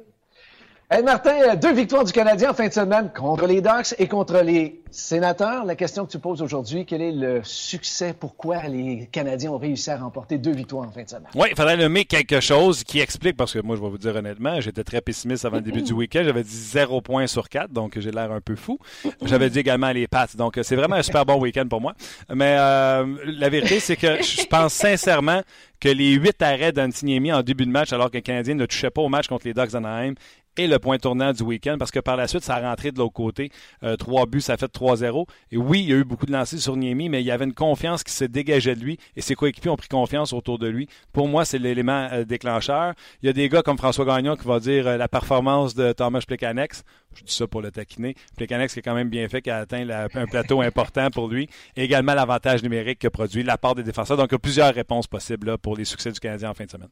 [0.94, 4.42] Hey Martin, deux victoires du Canadien en fin de semaine contre les Ducks et contre
[4.42, 5.64] les Sénateurs.
[5.64, 8.12] La question que tu poses aujourd'hui, quel est le succès?
[8.12, 11.28] Pourquoi les Canadiens ont réussi à remporter deux victoires en fin de semaine?
[11.34, 14.14] Oui, il faudrait nommer quelque chose qui explique, parce que moi, je vais vous dire
[14.14, 16.24] honnêtement, j'étais très pessimiste avant le début du week-end.
[16.26, 18.78] J'avais dit zéro point sur quatre, donc j'ai l'air un peu fou.
[19.22, 21.94] J'avais dit également les Pats, donc c'est vraiment un super bon week-end pour moi.
[22.28, 25.40] Mais euh, la vérité, c'est que je pense sincèrement
[25.80, 28.90] que les huit arrêts d'Antiniemi en début de match, alors que le Canadien ne touchait
[28.90, 30.14] pas au match contre les Ducks d'Anaheim,
[30.56, 32.98] et le point tournant du week-end parce que par la suite, ça a rentré de
[32.98, 33.50] l'autre côté.
[33.82, 35.26] Euh, trois buts, ça a fait 3-0.
[35.50, 37.44] Et oui, il y a eu beaucoup de lancers sur Niemi, mais il y avait
[37.44, 40.68] une confiance qui se dégageait de lui et ses coéquipiers ont pris confiance autour de
[40.68, 40.88] lui.
[41.12, 42.94] Pour moi, c'est l'élément euh, déclencheur.
[43.22, 45.92] Il y a des gars comme François Gagnon qui va dire euh, la performance de
[45.92, 46.84] Thomas Plekanex.
[47.14, 48.14] Je dis ça pour le taquiner.
[48.36, 51.48] Plekanex qui est quand même bien fait, qui a atteint un plateau important pour lui.
[51.76, 54.16] Et également l'avantage numérique que produit la part des défenseurs.
[54.16, 56.64] Donc, il y a plusieurs réponses possibles là, pour les succès du Canadien en fin
[56.64, 56.88] de semaine.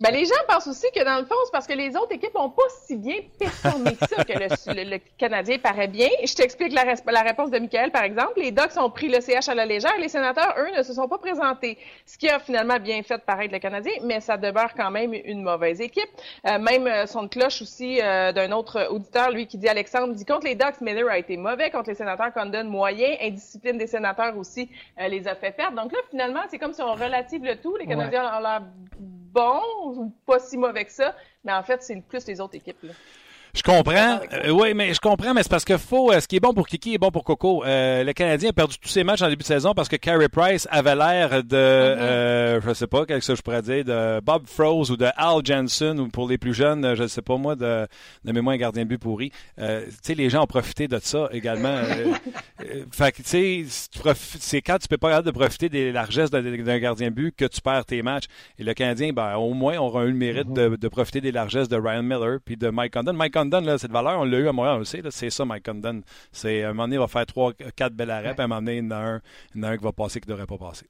[0.00, 2.34] Ben, les gens pensent aussi que dans le fond, c'est parce que les autres équipes
[2.34, 6.08] n'ont pas si bien performé que ça, que le, Canadien paraît bien.
[6.24, 8.32] Je t'explique la, la, réponse de Michael, par exemple.
[8.36, 9.96] Les Ducks ont pris le CH à la légère.
[10.00, 11.78] Les sénateurs, eux, ne se sont pas présentés.
[12.06, 15.42] Ce qui a finalement bien fait paraître le Canadien, mais ça demeure quand même une
[15.44, 16.10] mauvaise équipe.
[16.48, 20.24] Euh, même euh, son cloche aussi euh, d'un autre auditeur, lui, qui dit Alexandre, dit
[20.24, 21.70] contre les Ducks, Miller a été mauvais.
[21.70, 23.14] Contre les sénateurs, Condon, moyen.
[23.20, 25.80] Indiscipline des sénateurs aussi les a fait perdre.
[25.80, 27.76] Donc là, finalement, c'est comme si on relative le tout.
[27.76, 28.62] Les Canadiens ont l'air
[29.34, 32.82] bon ou pas si mauvais que ça, mais en fait, c'est plus les autres équipes.
[32.84, 32.92] Là.
[33.54, 34.20] Je comprends.
[34.32, 36.52] Euh, oui, mais je comprends, mais c'est parce que faut, euh, ce qui est bon
[36.52, 37.64] pour Kiki est bon pour Coco.
[37.64, 40.28] Euh, le Canadien a perdu tous ses matchs en début de saison parce que Carey
[40.28, 42.66] Price avait l'air de, mm-hmm.
[42.66, 46.00] je sais pas, quelque chose je pourrais dire, de Bob Froze ou de Al Jensen
[46.00, 47.86] ou pour les plus jeunes, je ne sais pas moi, de,
[48.24, 49.30] de mémoire un gardien de but pourri.
[49.56, 49.64] tu
[50.02, 51.76] sais, les gens ont profité de ça également.
[52.90, 53.64] fait que, tu sais,
[54.40, 57.60] c'est quand tu peux pas de profiter des largesses d'un gardien de but que tu
[57.60, 58.24] perds tes matchs.
[58.58, 60.70] Et le Canadien, ben, au moins, aura eu le mérite mm-hmm.
[60.70, 63.12] de, de, profiter des largesses de Ryan Miller puis de Mike Condon.
[63.12, 63.43] Mike Condon,
[63.78, 66.02] cette valeur, on l'a eu à Montréal, on le sait, c'est ça, Mike Condon.
[66.32, 68.48] C'est, à un moment donné, il va faire 3 quatre belles arrêts, puis à un
[68.48, 69.20] moment donné, il y en a un,
[69.54, 70.86] il y en a un qui va passer qui ne devrait pas passer.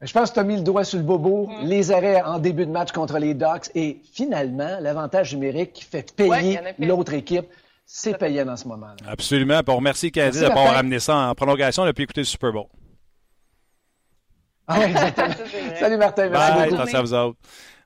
[0.00, 1.46] Je pense que tu as mis le doigt sur le bobo.
[1.46, 1.66] Mm.
[1.66, 6.14] Les arrêts en début de match contre les Ducks et finalement, l'avantage numérique qui fait
[6.14, 7.46] payer l'autre équipe,
[7.86, 8.88] c'est payant en ce moment.
[9.00, 9.08] -là.
[9.08, 9.62] Absolument.
[9.62, 12.66] Puis on remercie Canadien de pas ramener ça en prolongation depuis écouter le Super Bowl.
[14.66, 15.34] Ah, exactement.
[15.78, 16.28] Salut Martin.
[16.28, 16.96] Merci Bye, beaucoup.
[16.96, 17.38] à vous autres.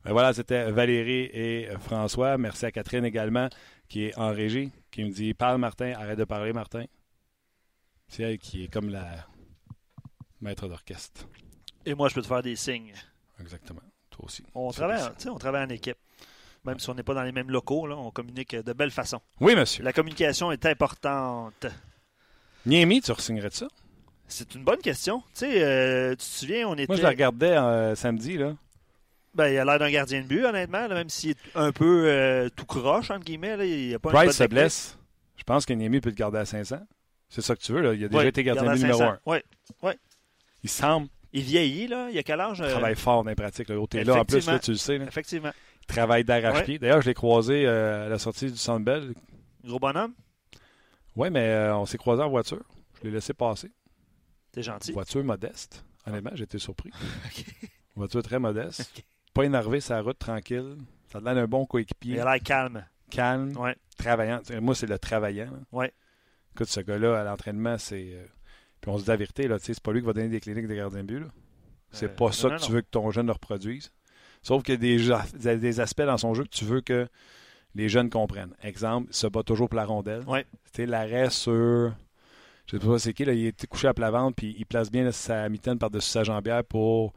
[0.08, 2.38] Ben voilà, c'était Valérie et François.
[2.38, 3.50] Merci à Catherine également,
[3.90, 6.84] qui est en régie, qui me dit Parle, Martin, arrête de parler, Martin.
[8.06, 9.26] C'est elle qui est comme la
[10.40, 11.28] maître d'orchestre.
[11.84, 12.94] Et moi, je peux te faire des signes.
[13.38, 13.82] Exactement.
[14.08, 14.44] Toi aussi.
[14.54, 15.98] On travaille, on travaille en équipe.
[16.64, 19.20] Même si on n'est pas dans les mêmes locaux, là, on communique de belle façon.
[19.42, 19.84] Oui, monsieur.
[19.84, 21.66] La communication est importante.
[22.64, 23.68] Niemi, tu re-signerais de ça?
[24.26, 25.22] C'est une bonne question.
[25.34, 26.86] Tu sais, euh, tu te souviens, on était.
[26.86, 28.54] Moi, je la regardais euh, samedi, là.
[29.34, 32.48] Ben, il a l'air d'un gardien de but, honnêtement, même s'il est un peu euh,
[32.54, 33.56] tout croche, entre guillemets.
[33.56, 34.98] Là, il a pas Price se blesse.
[35.36, 36.78] Je pense que Niemi peut le garder à 500.
[37.28, 37.94] C'est ça que tu veux, là.
[37.94, 39.20] Il a déjà été gardien de but numéro 1.
[39.26, 39.38] Oui,
[39.82, 39.92] oui.
[40.62, 41.08] Il semble.
[41.32, 42.08] Il vieillit, là.
[42.10, 42.62] Il a quel âge?
[42.64, 43.68] Il travaille fort dans les pratiques.
[43.68, 43.78] Là.
[43.78, 44.98] En plus, là, tu le sais.
[44.98, 45.04] Là.
[45.06, 45.52] Effectivement.
[45.82, 46.78] Il travaille d'arrache-pied.
[46.78, 49.14] D'ailleurs, je l'ai croisé euh, à la sortie du Centre Bell.
[49.64, 50.14] Gros bonhomme?
[51.16, 52.64] Oui, mais euh, on s'est croisé en voiture.
[52.98, 53.70] Je l'ai laissé passer.
[54.52, 54.92] T'es gentil.
[54.92, 55.84] Voiture modeste.
[56.06, 56.90] Honnêtement, j'étais surpris.
[57.96, 59.04] Voiture très modeste
[59.38, 60.76] pas énervé sa route tranquille.
[61.12, 62.14] Ça donne un bon coéquipier.
[62.14, 62.84] Il a l'air calme.
[63.08, 63.56] Calme.
[63.56, 63.76] Ouais.
[63.96, 64.40] Travaillant.
[64.60, 65.50] Moi, c'est le travaillant.
[65.70, 65.92] Ouais.
[66.54, 68.14] Écoute, ce gars-là, à l'entraînement, c'est.
[68.14, 68.26] Euh,
[68.80, 70.66] puis on se dit la vérité, là, c'est pas lui qui va donner des cliniques
[70.66, 71.26] de gardien de but.
[71.92, 73.92] C'est euh, pas ça que tu veux que ton jeune le reproduise.
[74.42, 77.08] Sauf qu'il y a des, des, aspects dans son jeu que tu veux que
[77.76, 78.54] les jeunes comprennent.
[78.62, 80.24] Exemple, il se bat toujours pour la rondelle.
[80.26, 80.46] Ouais.
[80.64, 81.92] C'était l'arrêt sur.
[82.66, 84.90] Je sais pas c'est qui, là, il était couché à plat ventre, puis il place
[84.90, 87.14] bien sa mitaine par-dessus sa jambière pour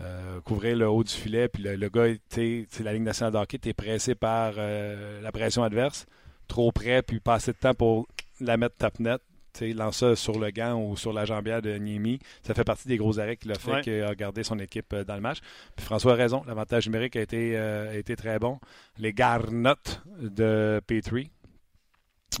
[0.00, 3.38] euh, couvrir le haut du filet, puis le, le gars, c'est la ligne nationale de
[3.38, 6.06] hockey, tu es pressé par euh, la pression adverse,
[6.46, 8.06] trop près, puis pas assez de temps pour
[8.40, 9.20] la mettre tape net.
[9.60, 12.20] Lance ça sur le gant ou sur la jambière de Niemi.
[12.46, 15.02] Ça fait partie des gros arrêts qu'il a fait, qui a gardé son équipe euh,
[15.02, 15.38] dans le match.
[15.74, 18.60] Puis François a raison, l'avantage numérique a été, a été très bon.
[18.98, 21.32] Les garnottes de Petrie.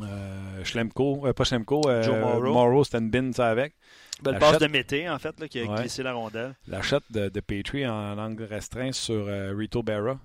[0.00, 3.74] Euh, Schlemko, pas Schlemko, Morrow, Morrow c'était une bin ça avec.
[4.22, 6.54] Belle passe de Mété, en fait, là, qui a glissé la rondelle.
[6.66, 10.18] La shot de, de Petrie en angle restreint sur euh, Rito Berra.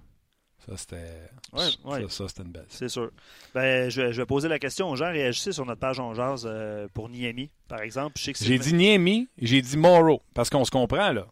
[0.66, 2.02] Ça, c'était Ouais, ouais.
[2.04, 2.66] ça, ça, c'était une belle.
[2.70, 3.12] C'est sûr.
[3.54, 5.12] Ben, je, vais, je vais poser la question aux gens.
[5.12, 6.14] Réagissez sur notre page On
[6.46, 8.18] euh, pour Niami, par exemple.
[8.18, 11.28] J'ai dit Niemi, j'ai dit Morrow, parce qu'on se comprend, là.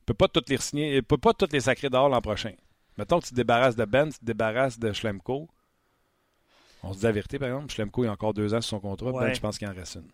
[0.00, 2.52] Il peut pas toutes les signer, peut pas toutes les sacrer dehors l'an prochain.
[2.96, 5.48] Mettons que tu te débarrasses de Ben, tu te débarrasses de Schlemko.
[6.82, 7.72] On se dit la vérité, par exemple.
[7.72, 9.10] Schlemko, il a encore deux ans sur son contrat.
[9.10, 9.26] Ouais.
[9.28, 10.08] Ben, je pense qu'il en reste une.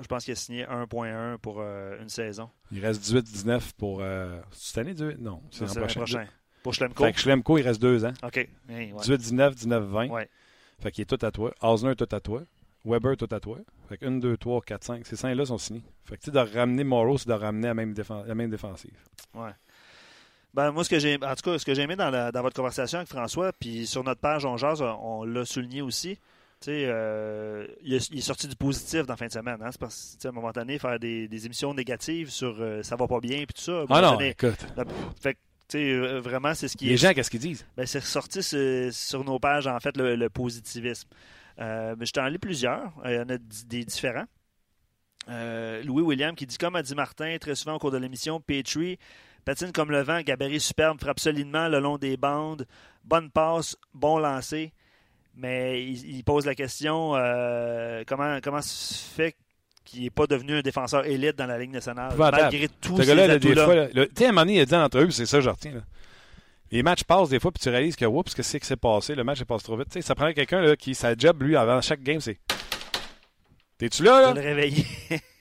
[0.00, 2.50] Je pense qu'il a signé 1.1 pour euh, une saison.
[2.72, 3.98] Il reste 18-19 pour.
[4.00, 5.18] Euh, cette année, 18?
[5.20, 6.00] Non, c'est l'an l'année prochain.
[6.00, 6.26] prochain.
[6.64, 7.04] Pour Schlemko.
[7.04, 8.12] Fait que Schlemko, il reste deux ans.
[8.24, 8.36] OK.
[8.38, 9.00] Hey, ouais.
[9.02, 10.10] 18-19, 19-20.
[10.10, 10.28] Ouais.
[10.80, 11.54] Fait qu'il est tout à toi.
[11.62, 12.42] Osner, tout à toi.
[12.84, 13.58] Weber, tout à toi.
[13.88, 15.06] Fait que 1, 2, 3, 4, 5.
[15.06, 15.84] Ces 5-là sont signés.
[16.04, 18.50] Fait que tu sais, de ramener Morrow, c'est de ramener la même, défen- la même
[18.50, 18.96] défensive.
[19.34, 19.50] Ouais.
[20.54, 22.42] Ben, moi, ce que j'ai, en tout cas, ce que j'ai aimé dans, la- dans
[22.42, 26.18] votre conversation avec François, puis sur notre page On Jase, on l'a souligné aussi.
[26.68, 29.58] Euh, il, est- il est sorti du positif dans la fin de semaine.
[29.60, 29.68] Hein?
[29.70, 32.96] C'est parce que, à un moment donné, faire des, des émissions négatives sur euh, ça
[32.96, 33.84] va pas bien, puis tout ça.
[33.90, 34.64] Ah non, donné, écoute.
[34.76, 34.84] la-
[35.20, 35.34] fait
[35.68, 36.96] que, euh, vraiment, c'est ce qui Les est.
[36.96, 37.66] gens, qu'est-ce qu'ils disent?
[37.76, 41.08] Ben, c'est ressorti sur, sur nos pages, en fait, le, le positivisme.
[41.58, 42.92] Euh, mais je t'en lis plusieurs.
[43.04, 44.24] Il y en a des différents.
[45.28, 48.98] Louis William qui dit Comme a dit Martin très souvent au cours de l'émission, Petrie
[49.44, 52.66] patine comme le vent, gabarit superbe, frappe solidement le long des bandes,
[53.04, 54.72] bonne passe, bon lancer.
[55.36, 59.34] Mais il, il pose la question euh, comment, comment se fait
[59.84, 63.38] qu'il n'est pas devenu un défenseur élite dans la Ligue nationale, malgré tous Ce gars-là,
[63.38, 65.26] des fois, tu sais, à un moment donné, il a dit en entrevue, puis c'est
[65.26, 65.72] ça que je retiens.
[65.72, 65.80] là.
[66.70, 69.14] Les matchs passent des fois, puis tu réalises que, oups, qu'est-ce qui s'est passé?
[69.14, 70.00] Le match est passé trop vite.
[70.02, 72.38] Ça prend quelqu'un là, qui, sa job, lui, avant chaque game, c'est.
[73.78, 74.32] T'es-tu là, là?
[74.32, 74.86] le réveiller.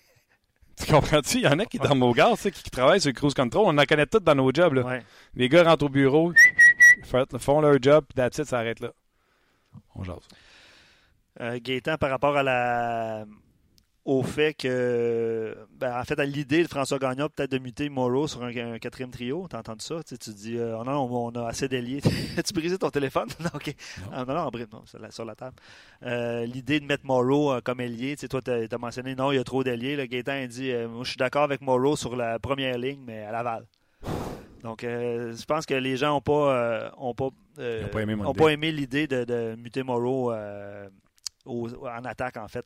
[0.78, 1.38] Tu comprends-tu?
[1.38, 3.64] Il y en a qui gaz, tu sais, qui, qui travaillent sur le cruise control.
[3.68, 4.82] On en connaît tous dans nos jobs, là.
[4.82, 5.04] Ouais.
[5.36, 6.34] Les gars rentrent au bureau,
[7.04, 8.92] font font leur job, puis that's it, ça arrête là.
[9.96, 10.28] On jase.
[11.42, 13.26] Euh, Gaétan, par rapport à la
[14.06, 18.28] au fait que ben, en fait à l'idée de François Gagnon peut-être de muter Moreau
[18.28, 20.04] sur un, un quatrième trio, t'as entendu ça?
[20.04, 22.02] Tu, sais, tu dis euh, oh non, on, a assez d'ailiers.
[22.38, 23.30] As-tu brisé ton téléphone?
[23.39, 23.68] non, ok.
[23.68, 24.08] Non.
[24.12, 25.56] Ah, non, non, en bref, non, sur la, sur la table.
[26.04, 29.32] Euh, l'idée de mettre Moreau euh, comme ailier, tu sais, toi tu as, mentionné non,
[29.32, 29.96] il y a trop d'ailiers.
[29.96, 33.24] Le Gaétan a dit Moi je suis d'accord avec Moreau sur la première ligne, mais
[33.24, 33.66] à Laval.
[34.63, 38.32] Donc, je pense que les gens n'ont pas, ont pas, ont pas aimé mon ont
[38.32, 38.39] idée.
[38.44, 40.34] pas aimé l'idée de, de muter Moreau
[41.46, 42.66] au- en attaque, en fait.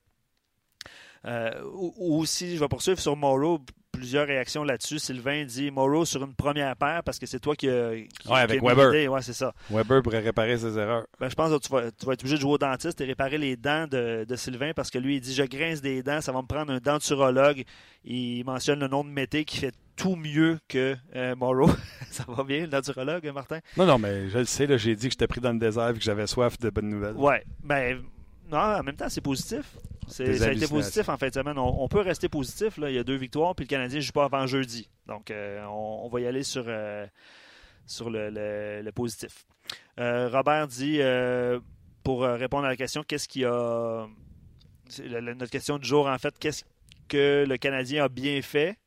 [1.27, 3.59] Euh, ou- aussi, je vais poursuivre sur Morrow,
[3.91, 4.99] plusieurs réactions là-dessus.
[4.99, 8.39] Sylvain dit Morrow sur une première paire parce que c'est toi qui, a- qui- Ouais,
[8.41, 9.11] avec qui Weber.
[9.11, 9.53] Ouais, c'est ça.
[9.71, 11.05] Weber pourrait réparer ses erreurs.
[11.19, 13.05] Ben, je pense que tu vas, tu vas être obligé de jouer au dentiste et
[13.05, 16.21] réparer les dents de, de Sylvain parce que lui, il dit Je grince des dents,
[16.21, 17.63] ça va me prendre un denturologue.
[18.05, 21.69] Il mentionne le nom de Mété qui fait tout mieux que euh, Morrow.
[22.11, 23.59] ça va bien, le denturologue, Martin?
[23.77, 25.89] Non, non, mais je le sais, là, j'ai dit que j'étais pris dans le désert
[25.89, 27.15] et que j'avais soif de bonnes nouvelles.
[27.15, 27.99] Ouais, ben
[28.49, 29.75] non, en même temps, c'est positif.
[30.39, 31.57] Ça a été positif en fin de semaine.
[31.57, 32.77] On, on peut rester positif.
[32.77, 32.89] Là.
[32.89, 34.89] Il y a deux victoires, puis le Canadien ne joue pas avant jeudi.
[35.05, 37.05] Donc, euh, on, on va y aller sur, euh,
[37.85, 39.45] sur le, le- le positif.
[39.99, 40.99] Euh, Robert dit,
[42.03, 44.07] pour répondre à la question, qu'est-ce qui a.
[44.87, 46.63] c'est la- la- notre question du jour, en fait, qu'est-ce
[47.09, 48.77] que le Canadien a bien fait?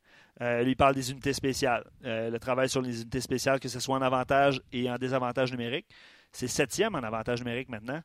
[0.42, 1.84] Euh, lui il parle des unités spéciales.
[2.06, 5.50] Euh, le travail sur les unités spéciales, que ce soit en avantage et en désavantage
[5.52, 5.86] numérique.
[6.32, 8.00] C'est septième en avantage numérique maintenant.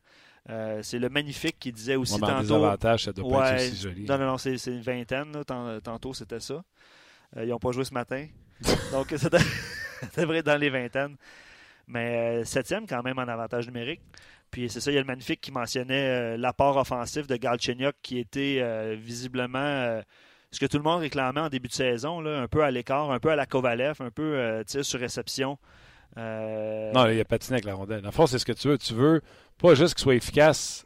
[0.48, 2.42] Euh, c'est le magnifique qui disait aussi Ouais, mais en tantôt.
[2.42, 4.04] désavantage, ça doit pas Ouais, être aussi joli.
[4.04, 5.32] Non, non, non, c'est une vingtaine.
[5.32, 5.44] là.
[5.44, 6.62] Tant- Tantôt, c'était ça.
[7.36, 8.26] Euh, ils n'ont pas joué ce matin.
[8.92, 9.42] Donc, ça dev-
[10.12, 11.16] ça devrait être dans les vingtaines.
[11.88, 14.00] Mais euh, septième, quand même, en avantage numérique.
[14.50, 18.18] Puis c'est ça, il y a le magnifique qui mentionnait l'apport offensif de Galchenyuk qui
[18.18, 20.00] était visiblement
[20.52, 23.10] ce que tout le monde réclamait en début de saison, là, un peu à l'écart,
[23.10, 25.58] un peu à la Kovalev, un peu sur réception.
[26.16, 28.06] Euh, Non, il a patiné avec la rondelle.
[28.06, 28.78] En fond, c'est ce que tu veux.
[28.78, 29.22] Tu veux
[29.58, 30.84] pas juste qu'il soit efficace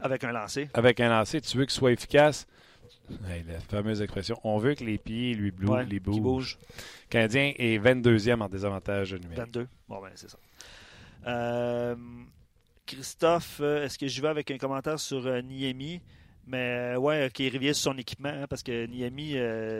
[0.00, 0.68] avec un lancer.
[0.74, 2.46] avec un lancer, tu veux qu'il soit efficace.
[3.28, 4.38] Hey, la fameuse expression.
[4.44, 6.20] On veut que les pieds lui Ouais, les bougent.
[6.20, 6.58] bouge.
[7.04, 9.38] Le Canadien est 22e en désavantage numérique.
[9.38, 9.68] 22.
[9.88, 10.38] Bon, ben, c'est ça.
[11.26, 11.94] Euh,
[12.86, 16.00] Christophe, euh, est-ce que je vais avec un commentaire sur euh, Niemi?
[16.46, 19.34] Mais ouais, qui revient sur son équipement, hein, parce que Niemi,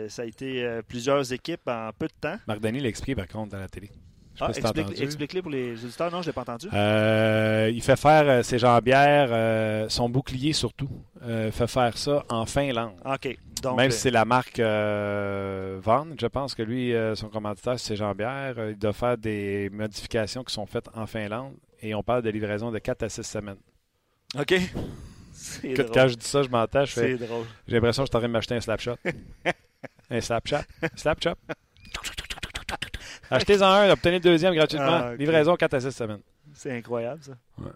[0.09, 2.37] ça a été plusieurs équipes en peu de temps.
[2.47, 3.91] Marc Denis l'a expliqué par contre dans la télé.
[4.39, 5.01] Ah, explique-.
[5.01, 6.11] Explique-les pour les auditeurs.
[6.11, 6.67] Non, je ne l'ai pas entendu.
[6.73, 10.89] Euh, il fait faire euh, ses jambières, euh, son bouclier surtout.
[11.23, 12.95] Euh, fait faire ça en Finlande.
[13.05, 13.37] OK.
[13.61, 17.95] Donc, Même si c'est la marque Van, je pense que lui, son commanditaire, c'est ses
[17.95, 18.55] jambières.
[18.69, 21.53] Il doit faire des modifications qui sont faites en Finlande.
[21.81, 23.57] Et on parle de livraison de 4 à 6 semaines.
[24.39, 24.53] OK.
[25.33, 25.91] C'est Écoute, drôle.
[25.93, 27.17] quand je dis ça, je m'entends, je fais.
[27.17, 27.45] C'est drôle.
[27.67, 28.95] J'ai l'impression que je suis en train de m'acheter un Slapshot.
[30.09, 30.57] un Slapshot.
[30.95, 31.33] Slapshot.
[33.29, 35.01] Achetez-en un, obtenez le deuxième gratuitement.
[35.03, 35.15] Ah.
[35.15, 36.21] Livraison 4 à 6 semaines.
[36.53, 37.33] C'est incroyable, ça.
[37.57, 37.71] Ouais.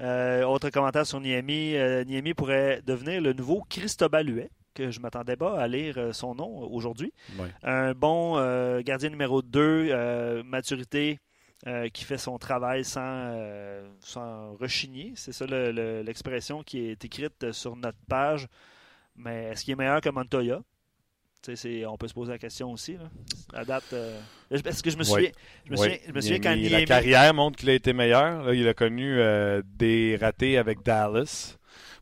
[0.00, 1.74] Euh, autre commentaire sur Niemi.
[1.76, 5.94] Euh, Niemi pourrait devenir le nouveau Cristobal Huet, que je ne m'attendais pas à lire
[5.98, 7.12] euh, son nom aujourd'hui.
[7.38, 7.48] Ouais.
[7.62, 11.18] Un bon euh, gardien numéro 2, maturité,
[11.94, 13.32] qui fait son travail sans,
[14.00, 15.14] sans rechigner.
[15.16, 18.48] C'est ça l'expression qui est écrite sur notre page.
[19.16, 20.60] Mais est-ce qu'il est meilleur que Montoya?
[21.86, 22.96] On peut se poser la question aussi.
[23.52, 23.64] Là.
[23.64, 23.84] date.
[23.92, 25.30] Euh, est-ce que je me souviens,
[25.66, 28.52] je me souviens, je me souviens quand La carrière montre qu'il a été meilleur.
[28.52, 31.56] il a connu euh, des ratés avec Dallas.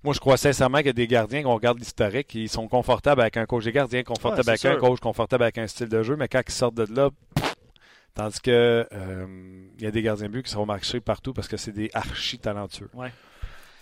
[0.04, 3.20] Moi, je crois sincèrement qu'il y a des gardiens, qu'on regarde l'historique, ils sont confortables
[3.20, 6.16] avec un coach des gardiens, confortables avec un coach, confortables avec un style de jeu,
[6.16, 7.10] mais quand ils sortent de là,
[8.14, 11.56] tandis que euh, il y a des gardiens buts qui seront marchés partout parce que
[11.56, 12.90] c'est des archi talentueux.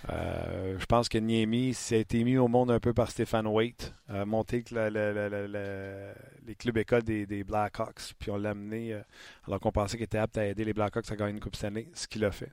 [0.09, 3.95] Euh, je pense que Niemi s'est été mis au monde un peu par Stéphane Waite,
[4.27, 4.65] monté
[6.47, 9.03] les clubs écoles des, Blackhawks, puis on l'a amené euh,
[9.47, 11.89] alors qu'on pensait qu'il était apte à aider les Blackhawks à gagner une Coupe année,
[11.95, 12.53] ce qu'il a fait.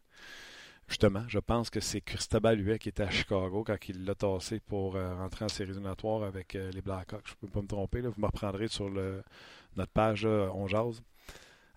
[0.89, 4.61] Justement, je pense que c'est Cristobal Huet qui était à Chicago quand il l'a tassé
[4.61, 7.27] pour euh, rentrer en série éliminatoire avec les Blackhawks.
[7.27, 11.01] Je ne peux pas me tromper, vous me reprendrez sur notre page On Jase.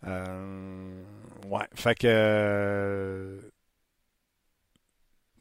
[0.05, 3.41] ouais, fait que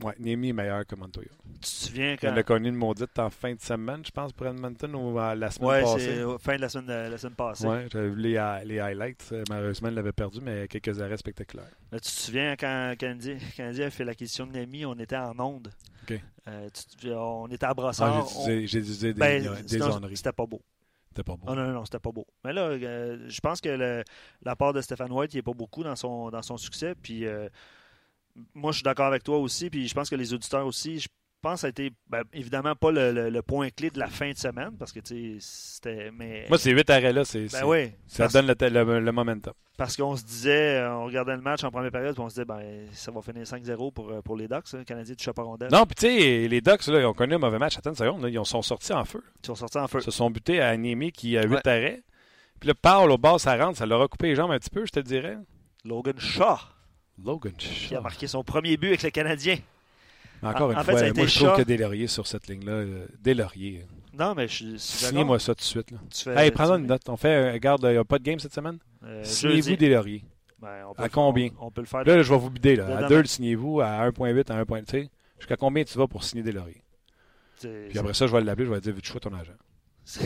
[0.02, 1.28] oui, Niemi est meilleur que Montoya.
[1.56, 2.32] Tu te souviens quand.
[2.32, 5.52] On a connu une maudite en fin de semaine, je pense, pour Edmonton ou la
[5.52, 6.24] semaine ouais, passée.
[6.24, 7.68] Oui, c'est fin de la semaine, la semaine passée.
[7.68, 9.30] Oui, j'avais vu les, les, highlights.
[9.34, 11.72] Euh, malheureusement, il l'avait perdu, mais quelques arrêts spectaculaires.
[11.92, 15.70] tu te souviens quand Canadien, a fait l'acquisition de Niemi, on était en onde.
[16.04, 16.18] OK.
[16.48, 16.70] Euh,
[17.16, 17.74] on était à.
[17.78, 20.62] Ah, j'ai dit des, ben, des C'était pas beau.
[21.10, 21.46] C'était pas beau.
[21.50, 22.26] Oh, non, non, non, c'était pas beau.
[22.46, 24.04] Mais là, euh, je pense que
[24.44, 26.96] la part de Stéphane White, il n'est pas beaucoup dans son, dans son succès.
[26.96, 27.26] Puis
[28.54, 31.00] moi, je suis d'accord avec toi aussi, puis je pense que les auditeurs aussi.
[31.00, 31.08] Je
[31.42, 34.38] pense que ça a été ben, évidemment pas le, point clé de la fin de
[34.38, 35.00] semaine, parce que
[35.40, 36.12] c'était.
[36.12, 36.46] Mais...
[36.50, 39.54] Moi, ces huit arrêts-là, c'est, ben ça donne le, momentum.
[39.78, 42.46] Parce qu'on se disait, on regardait le match en première période, puis on se disait,
[42.46, 45.70] ben, ça va finir 5-0 pour, pour les Ducks, hein, Canadien du Chaparondel.
[45.72, 47.78] Non, puis tu sais, les Ducks, là, ils ont connu un mauvais match.
[47.78, 49.24] Attends une seconde, ils sont sortis en feu.
[49.42, 50.00] Ils sont sortis en feu.
[50.00, 52.04] Ils se sont butés à Niemi qui a huit arrêts.
[52.60, 54.70] Puis le Paul au bas, ça rentre, ça leur a coupé les jambes un petit
[54.70, 55.38] peu, je te dirais.
[55.86, 56.58] Logan Shaw.
[57.24, 57.88] Logan Shaw.
[57.88, 59.58] Qui a marqué son premier but avec le Canadien.
[60.42, 63.86] Encore une fois, moi je trouve que Delaurier sur cette ligne-là, euh, Delaurier.
[64.18, 65.92] Non, mais je suis Signez-moi ça tout de suite.
[65.92, 66.44] Là.
[66.44, 67.08] hey, prends une note.
[67.08, 68.78] On fait, regarde, il n'y a pas de game cette semaine?
[69.04, 70.24] Euh, signez-vous Delaurier.
[70.62, 71.50] Ben, à combien?
[71.60, 72.04] on, peut le faire.
[72.04, 72.76] Là, je vais vous bider.
[72.76, 73.06] Là.
[73.06, 73.80] À 2, signez-vous.
[73.80, 75.10] À 1.8, à 1.3.
[75.38, 76.82] Jusqu'à combien tu vas pour signer Delaurier?
[77.62, 79.54] Puis après ça, je vais l'appeler, je vais dire, veux-tu ton agent?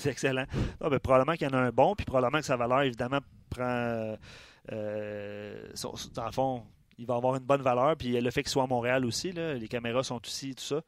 [0.00, 0.46] C'est excellent.
[0.80, 3.20] Non, ben, probablement qu'il y en a un bon, puis probablement que sa valeur, évidemment,
[3.48, 4.16] prend.
[4.72, 5.72] Euh,
[6.14, 6.62] dans le fond,
[6.98, 7.96] il va avoir une bonne valeur.
[7.96, 10.82] Puis le fait qu'il soit à Montréal aussi, les caméras sont aussi, tout ça.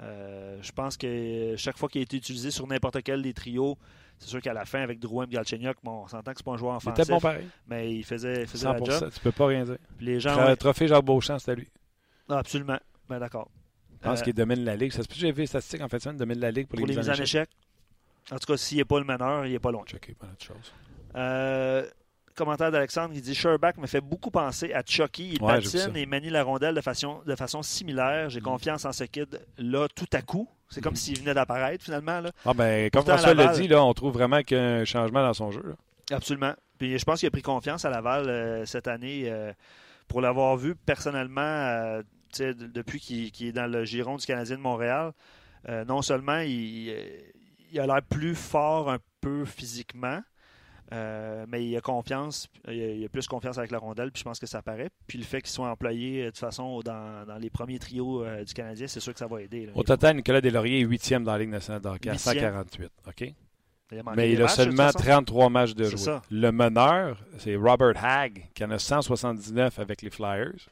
[0.00, 3.76] Euh, je pense que chaque fois qu'il a été utilisé sur n'importe quel des trios,
[4.18, 6.52] c'est sûr qu'à la fin, avec Drouin et Galchenyuk, bon, on s'entend que c'est pas
[6.52, 7.04] un joueur offensif.
[7.06, 7.46] Il bon pareil.
[7.66, 9.10] Mais il faisait, faisait la job.
[9.12, 9.78] Tu peux pas rien dire.
[10.00, 11.68] les gens, Le trophée Jacques Beauchamp, c'était lui.
[12.28, 12.78] Ah, absolument.
[13.08, 13.50] Ben, d'accord.
[13.92, 14.92] Je pense euh, qu'il domine la Ligue.
[14.92, 16.78] Ça se peut que j'ai vu les statistiques en fait, il domine la Ligue pour,
[16.78, 17.48] pour les, mises en échec.
[18.30, 19.84] En tout cas, s'il n'est pas le meneur, il n'est pas loin.
[19.86, 20.72] Checker pas autre chose.
[21.16, 21.84] Euh,
[22.34, 25.32] commentaire d'Alexandre, il dit Sherback me fait beaucoup penser à Chucky.
[25.34, 28.30] Il patine et manie la rondelle de façon, de façon similaire.
[28.30, 28.44] J'ai mm.
[28.44, 30.48] confiance en ce kid-là tout à coup.
[30.68, 30.96] C'est comme mm.
[30.96, 32.20] s'il venait d'apparaître finalement.
[32.20, 32.30] Là.
[32.46, 35.22] Ah ben, comme François l'a dit, là, on trouve vraiment qu'il y a un changement
[35.22, 35.74] dans son jeu.
[36.10, 36.54] Absolument.
[36.78, 39.24] Puis je pense qu'il a pris confiance à Laval euh, cette année.
[39.26, 39.52] Euh,
[40.08, 42.02] pour l'avoir vu personnellement euh,
[42.38, 45.12] depuis qu'il est dans le giron du Canadien de Montréal,
[45.86, 46.90] non seulement il
[47.78, 50.20] a l'air plus fort un peu physiquement,
[50.92, 54.38] euh, mais il a confiance, il a, plus confiance avec la rondelle, puis je pense
[54.38, 54.90] que ça paraît.
[55.06, 58.52] Puis le fait qu'il soit employé euh, de façon dans, les premiers trios euh, du
[58.52, 59.70] Canadien, c'est sûr que ça va aider.
[59.74, 62.90] Au total, Nicolas Deslauriers est huitième dans la Ligue nationale à 148.
[63.06, 63.34] OK?
[64.16, 66.18] mais il a seulement 33 matchs de jouer.
[66.30, 70.68] Le meneur, c'est Robert Hagg, qui en a 179 avec les Flyers.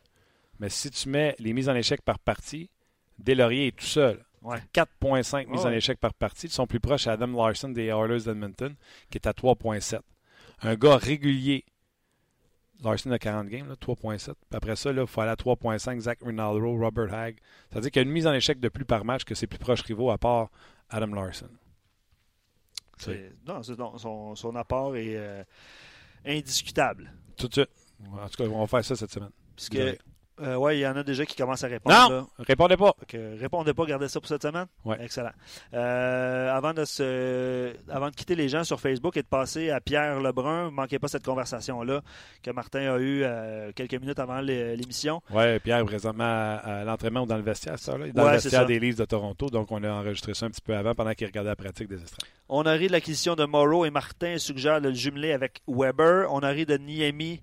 [0.58, 2.70] Mais si tu mets les mises en échec par partie,
[3.18, 4.24] Deslauriers est tout seul.
[4.42, 6.46] 4,5 mises en échec par partie.
[6.46, 8.74] Ils sont plus proches à Adam Larson des Oilers d'Edmonton,
[9.10, 10.00] qui est à 3,7.
[10.62, 11.64] Un gars régulier,
[12.82, 14.34] Larson a 40 games, 3,7.
[14.52, 16.00] Après ça, il faut aller à 3,5.
[16.00, 17.38] Zach Rinaldo, Robert Hagg.
[17.70, 19.58] C'est-à-dire qu'il y a une mise en échec de plus par match que ses plus
[19.58, 20.50] proches rivaux, à part
[20.88, 21.50] Adam Larson.
[23.46, 25.42] Non, son, son, apport est euh,
[26.24, 27.12] indiscutable.
[27.36, 27.70] Tout de suite.
[28.12, 29.30] En tout cas, on va faire ça cette semaine.
[29.56, 29.78] Puisque
[30.42, 32.10] euh, oui, il y en a déjà qui commencent à répondre.
[32.10, 32.94] Non, répondez pas.
[33.38, 34.66] répondez pas, gardez ça pour cette semaine?
[34.84, 34.96] Ouais.
[35.00, 35.32] Excellent.
[35.74, 39.80] Euh, avant, de se, avant de quitter les gens sur Facebook et de passer à
[39.80, 42.00] Pierre Lebrun, ne manquez pas cette conversation-là
[42.42, 45.20] que Martin a eue euh, quelques minutes avant l'émission.
[45.30, 48.06] Oui, Pierre, présentement à, l'entraînement ou dans le vestiaire, ça, là?
[48.12, 50.74] Dans le vestiaire des Leafs de Toronto, donc on a enregistré ça un petit peu
[50.74, 52.28] avant pendant qu'il regardait la pratique des estrades.
[52.48, 56.26] On a ri de l'acquisition de Morrow et Martin suggère de le jumeler avec Weber.
[56.32, 57.40] On a ri de Niemi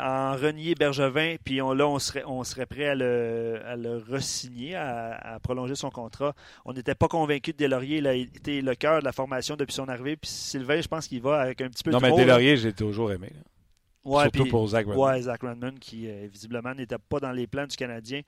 [0.00, 3.96] en renier Bergevin, puis on, là, on serait, on serait prêt à le, à le
[3.98, 6.34] re-signer, à, prolonger son contrat.
[6.64, 7.98] On n'était pas convaincu de Delaurier.
[7.98, 10.16] Il a été le cœur de la formation depuis son arrivée.
[10.16, 12.72] Puis Sylvain, je pense qu'il va avec un petit peu de Non, mais Delaurier, j'ai
[12.72, 13.32] toujours aimé.
[14.04, 15.04] Ouais, Surtout pour Zach Redmond.
[15.04, 18.22] Ouais, Zach Redmond, qui euh, visiblement n'était pas dans les plans du Canadien.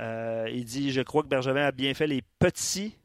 [0.00, 2.96] Euh, il dit Je crois que Bergevin a bien fait les petits,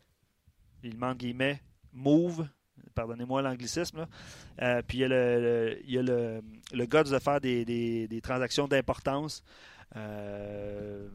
[0.84, 2.47] il manque guillemets, move.
[2.94, 4.08] Pardonnez-moi l'anglicisme.
[4.62, 6.41] Euh, puis il y a le, le-
[6.74, 9.44] il guts de faire des, transactions d'importance.
[9.96, 11.08] Euh,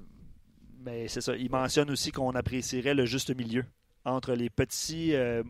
[0.84, 1.34] mais c'est ça.
[1.36, 3.64] Il mentionne aussi qu'on apprécierait le juste milieu
[4.04, 5.42] entre les petits, euh,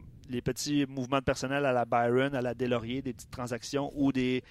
[0.89, 4.43] mouvements de personnel à la Byron, à la Delaurier, des petites transactions ou des,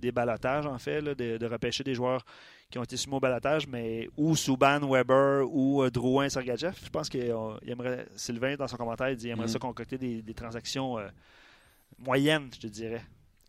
[0.00, 2.24] des balotages, en fait, de repêcher des joueurs
[2.72, 6.74] qui ont été soumis au balotage, mais ou Souban, Weber ou euh, Drouin, Sergachev.
[6.82, 7.32] Je pense qu'il
[7.66, 9.52] aimerait, Sylvain, dans son commentaire, il dit qu'il aimerait Mhm.
[9.52, 11.06] ça concocter des, des transactions euh,
[11.98, 13.02] moyennes, je te dirais.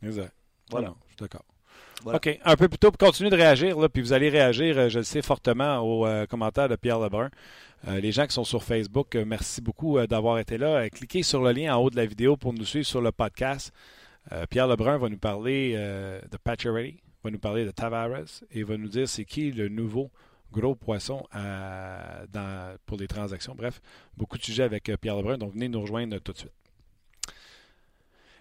[0.03, 0.33] Exact.
[0.69, 0.89] Voilà.
[0.89, 1.45] Non, je suis d'accord.
[2.03, 2.17] Voilà.
[2.17, 2.39] OK.
[2.43, 4.99] Un peu plus tôt, pour continuer de réagir, là, puis vous allez réagir, euh, je
[4.99, 7.29] le sais, fortement aux euh, commentaires de Pierre Lebrun.
[7.87, 10.89] Euh, les gens qui sont sur Facebook, merci beaucoup d'avoir été là.
[10.89, 13.71] Cliquez sur le lien en haut de la vidéo pour nous suivre sur le podcast.
[14.49, 18.89] Pierre Lebrun va nous parler de Pacioretty, va nous parler de Tavares et va nous
[18.89, 20.11] dire c'est qui le nouveau
[20.51, 21.25] gros poisson
[22.85, 23.55] pour les transactions.
[23.55, 23.81] Bref,
[24.15, 26.53] beaucoup de sujets avec euh, Pierre Lebrun, donc venez nous rejoindre tout de suite.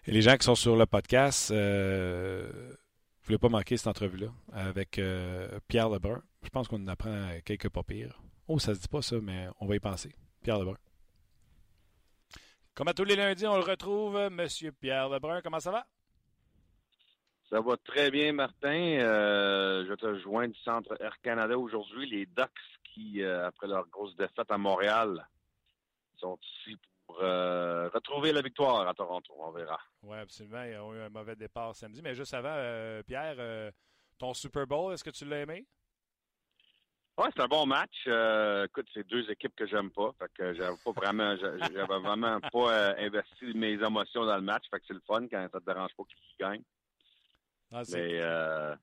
[0.07, 3.87] Et les gens qui sont sur le podcast, euh, vous ne voulez pas manquer cette
[3.87, 6.23] entrevue-là avec euh, Pierre Lebrun.
[6.43, 8.21] Je pense qu'on en apprend quelques pas pires.
[8.49, 10.13] Oh, ça se dit pas ça, mais on va y penser.
[10.43, 10.77] Pierre Lebrun.
[12.75, 15.41] Comme à tous les lundis, on le retrouve, Monsieur Pierre Lebrun.
[15.41, 15.87] Comment ça va?
[17.53, 18.99] Ça va très bien, Martin.
[19.01, 22.09] Euh, je te joins du centre Air Canada aujourd'hui.
[22.09, 22.51] Les Ducks
[22.83, 25.29] qui, euh, après leur grosse défaite à Montréal,
[26.17, 29.35] sont ici pour euh, retrouver la victoire à Toronto.
[29.39, 29.79] On verra.
[30.03, 30.63] Oui, absolument.
[30.63, 32.01] Ils ont eu un mauvais départ samedi.
[32.03, 32.57] Mais juste avant,
[33.07, 33.71] Pierre,
[34.17, 35.67] ton Super Bowl, est-ce que tu l'as aimé?
[37.19, 38.07] Ouais, c'est un bon match.
[38.65, 40.11] Écoute, c'est deux équipes que j'aime pas.
[40.19, 44.65] Fait que j'avais pas vraiment, j'a- j'avais vraiment pas investi mes émotions dans le match.
[44.71, 46.63] Fait que c'est le fun quand ça te dérange pas qui gagne.
[47.73, 48.77] Ah, Mais euh,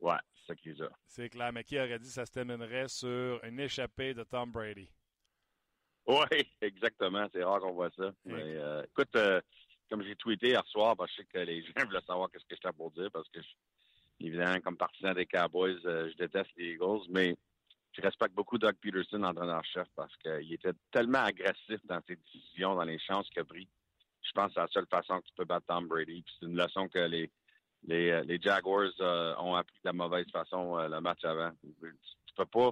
[0.00, 0.88] ouais, c'est ça qui est ça.
[1.06, 1.52] c'est clair.
[1.52, 4.88] Mais qui aurait dit que ça se terminerait sur une échappée de Tom Brady?
[6.06, 6.16] Oui,
[6.60, 7.26] exactement.
[7.32, 8.12] C'est rare qu'on voit ça.
[8.24, 9.40] Mais euh, écoute, euh,
[9.90, 12.44] comme j'ai tweeté hier soir, parce que je sais que les gens veulent savoir qu'est-ce
[12.44, 16.50] que j'étais pour dire, parce que je- évidemment, comme partisan des Cowboys, euh, je déteste
[16.56, 17.36] les Eagles, mais
[17.92, 22.84] je respecte beaucoup Doug Peterson, l'entraîneur-chef, parce qu'il était tellement agressif dans ses décisions, dans
[22.84, 23.68] les chances qu'il a pris.
[24.22, 26.22] Je pense que c'est la seule façon que tu peux battre Tom Brady.
[26.22, 27.30] Puis c'est une leçon que les
[27.84, 31.50] les, euh, les Jaguars euh, ont appris de la mauvaise façon euh, le match avant.
[31.62, 32.70] Tu, peux pas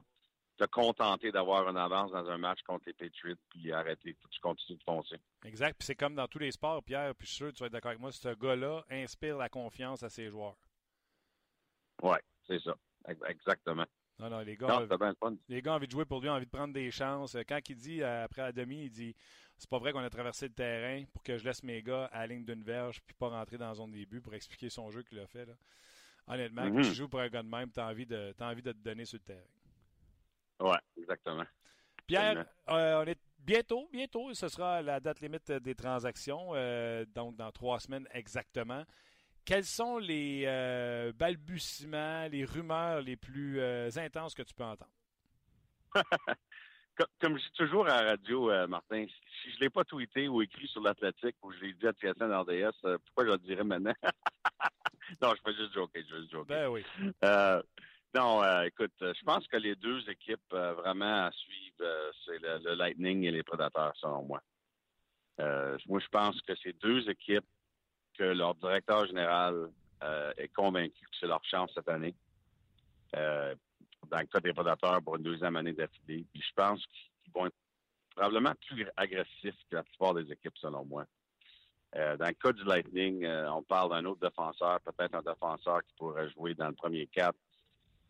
[0.56, 4.16] te contenter d'avoir une avance dans un match contre les Patriots puis arrêter.
[4.20, 5.16] Faut que tu continues de foncer.
[5.44, 5.76] Exact.
[5.78, 7.66] Puis c'est comme dans tous les sports, Pierre, puis je suis sûr que tu vas
[7.66, 10.56] être d'accord avec moi, ce gars-là inspire la confiance à ses joueurs.
[12.02, 12.74] Oui, c'est ça.
[13.08, 13.86] Ex- Exactement.
[14.18, 15.34] Non, non, les gars, Non, fun.
[15.48, 17.36] les gars ont envie de jouer pour lui, ont envie de prendre des chances.
[17.48, 19.14] Quand il dit, après la demi, il dit
[19.60, 22.20] c'est pas vrai qu'on a traversé le terrain pour que je laisse mes gars à
[22.20, 24.90] la ligne d'une verge puis pas rentrer dans la zone des buts pour expliquer son
[24.90, 25.44] jeu qu'il a fait.
[25.44, 25.52] Là.
[26.28, 26.76] Honnêtement, Mhm.
[26.76, 28.72] quand tu joues pour un gars de même, tu as envie de, t'as envie de
[28.72, 29.46] te donner sur le terrain.
[30.60, 31.44] Oui, exactement.
[32.06, 37.36] Pierre, euh, on est bientôt, bientôt, ce sera la date limite des transactions, euh, donc
[37.36, 38.84] dans trois semaines exactement.
[39.44, 43.60] Quels sont les euh, balbutiements, les rumeurs les plus
[43.98, 44.90] intenses que tu peux entendre?
[47.20, 50.28] Comme, je dis toujours à la radio, euh, Martin, si je ne l'ai pas tweeté
[50.28, 53.38] ou écrit sur l'Atlantique ou je l'ai dit à TSN RDS, euh, pourquoi je le
[53.38, 53.94] dirais maintenant?
[55.22, 56.46] non, je fais juste joker, je fais juste joker.
[56.46, 56.84] Ben oui.
[57.24, 57.62] Euh,
[58.14, 63.22] non, écoute, je pense que les deux équipes vraiment à suivre, c'est le, le Lightning
[63.24, 64.42] et les Prédateurs, selon moi.
[65.38, 67.46] Moi, je pense que c'est deux équipes
[68.18, 69.70] que leur directeur général
[70.36, 72.14] est convaincu que c'est leur chance cette année.
[74.10, 76.24] Dans le cas des Prédateurs pour une deuxième année d'affilée.
[76.32, 77.56] Puis je pense qu'ils vont être
[78.14, 81.04] probablement plus agressifs que la plupart des équipes, selon moi.
[81.96, 85.82] Euh, dans le cas du Lightning, euh, on parle d'un autre défenseur, peut-être un défenseur
[85.84, 87.38] qui pourrait jouer dans le premier quatre.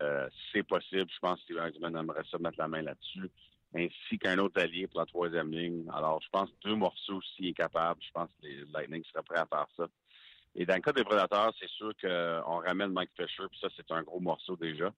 [0.02, 3.30] Euh, c'est possible, je pense que Steven aimerait ça mettre la main là-dessus,
[3.74, 5.86] ainsi qu'un autre allié pour la troisième ligne.
[5.94, 9.22] Alors, je pense que deux morceaux, s'il est capable, je pense que les Lightning seraient
[9.22, 9.86] prêts à faire ça.
[10.54, 13.90] Et dans le cas des Prédateurs, c'est sûr qu'on ramène Mike Fisher, puis ça, c'est
[13.92, 14.92] un gros morceau déjà.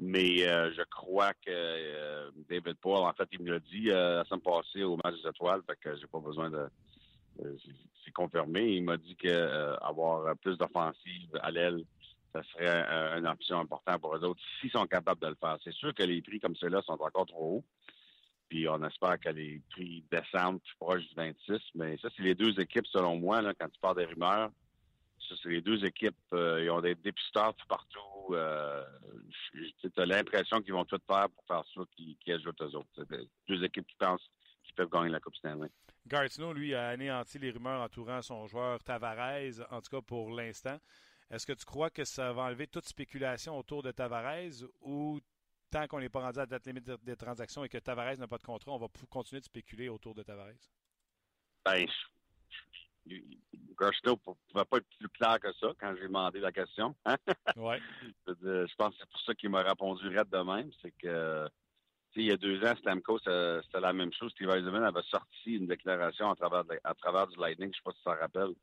[0.00, 4.18] Mais euh, je crois que euh, David Paul, en fait, il me l'a dit euh,
[4.18, 6.68] la semaine passée au match des étoiles, fait que j'ai pas besoin de.
[7.44, 7.72] euh, c'est-
[8.14, 8.62] confirmé.
[8.72, 11.84] Il m'a dit que euh, avoir plus d'offensive à l'aile,
[12.32, 15.58] ça serait euh, une option importante pour eux autres s'ils sont capables de le faire.
[15.62, 17.64] C'est sûr que les prix comme ceux-là sont encore trop hauts.
[18.48, 21.60] Puis on espère que les prix descendent plus proche du 26.
[21.74, 24.50] Mais ça, c'est les deux équipes, selon moi, là, quand tu parles des rumeurs.
[25.28, 26.16] Ça, c'est les deux équipes.
[26.32, 27.98] ils ont des dépisteurs tout partout.
[28.30, 28.84] Euh,
[29.80, 32.88] tu as l'impression qu'ils vont tout faire pour faire ça qui, qui ajoutent eux autres.
[32.96, 33.08] C'est
[33.48, 34.30] deux équipes qui pensent
[34.64, 35.70] qu'ils peuvent gagner la Coupe Stanley.
[36.06, 40.78] Gartino, lui, a anéanti les rumeurs entourant son joueur Tavares, en tout cas pour l'instant.
[41.30, 45.20] Est-ce que tu crois que ça va enlever toute spéculation autour de Tavares ou
[45.70, 48.26] tant qu'on n'est pas rendu à la date limite des transactions et que Tavares n'a
[48.26, 50.70] pas de contrat, on va continuer de spéculer autour de Tavares?
[51.66, 51.86] Ben,
[53.80, 56.94] Gershno ne pouvait pas être plus clair que ça quand j'ai demandé la question.
[57.04, 57.16] Hein?
[57.56, 57.80] Ouais.
[58.26, 60.70] je pense que c'est pour ça qu'il m'a répondu raide de même.
[60.82, 61.48] C'est que
[62.16, 64.32] il y a deux ans, Stamkos, c'était la même chose.
[64.32, 67.82] Steve Eisenman avait sorti une déclaration à travers, à travers du Lightning, je ne sais
[67.84, 68.54] pas si ça rappelle,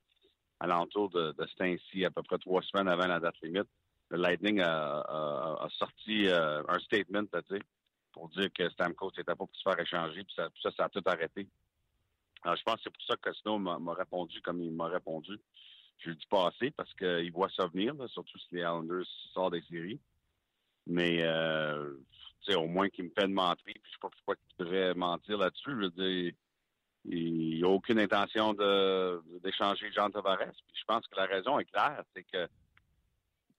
[0.60, 3.68] à l'entour de, de ce à peu près trois semaines avant la date limite.
[4.10, 7.24] Le Lightning a, sorti euh, un statement,
[8.12, 11.02] pour dire que Stamkos n'était pas pour se faire échanger, puis ça, ça, a tout
[11.04, 11.48] arrêté.
[12.54, 15.38] Je pense que c'est pour ça que Snow m'a répondu comme il m'a répondu.
[15.98, 19.62] Je lui dis passer parce qu'il voit ça venir, surtout si les Islanders sortent des
[19.62, 19.98] séries.
[20.86, 21.94] Mais euh,
[22.54, 25.38] au moins qu'il me fait de mentir, puis je sais pas pourquoi il devrait mentir
[25.38, 25.74] là-dessus.
[27.04, 28.52] Il n'y a aucune intention
[29.42, 30.52] d'échanger Jean Tavares.
[30.74, 32.46] Je pense que la raison est claire, c'est que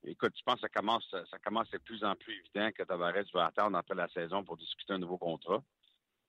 [0.06, 3.26] écoute, je pense que ça commence ça commence de plus en plus évident que Tavares
[3.34, 5.62] va attendre après la saison pour discuter un nouveau contrat.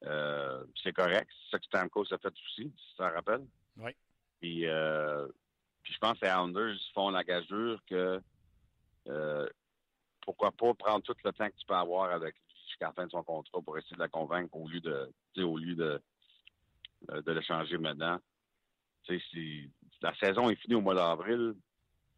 [0.05, 1.29] Euh, c'est correct.
[1.31, 3.47] C'est ça que Stamkos a fait aussi, si ça rappelle.
[3.77, 3.91] Oui.
[4.41, 5.27] Puis, euh,
[5.83, 8.21] puis je pense que les Hounders font la gageure que
[9.09, 9.49] euh,
[10.21, 13.07] pourquoi pas prendre tout le temps que tu peux avoir avec lui jusqu'à la fin
[13.07, 15.11] de son contrat pour essayer de la convaincre au lieu de
[15.43, 16.01] au lieu de,
[17.09, 18.19] de le changer maintenant.
[19.07, 19.71] Si
[20.03, 21.55] la saison est finie au mois d'avril,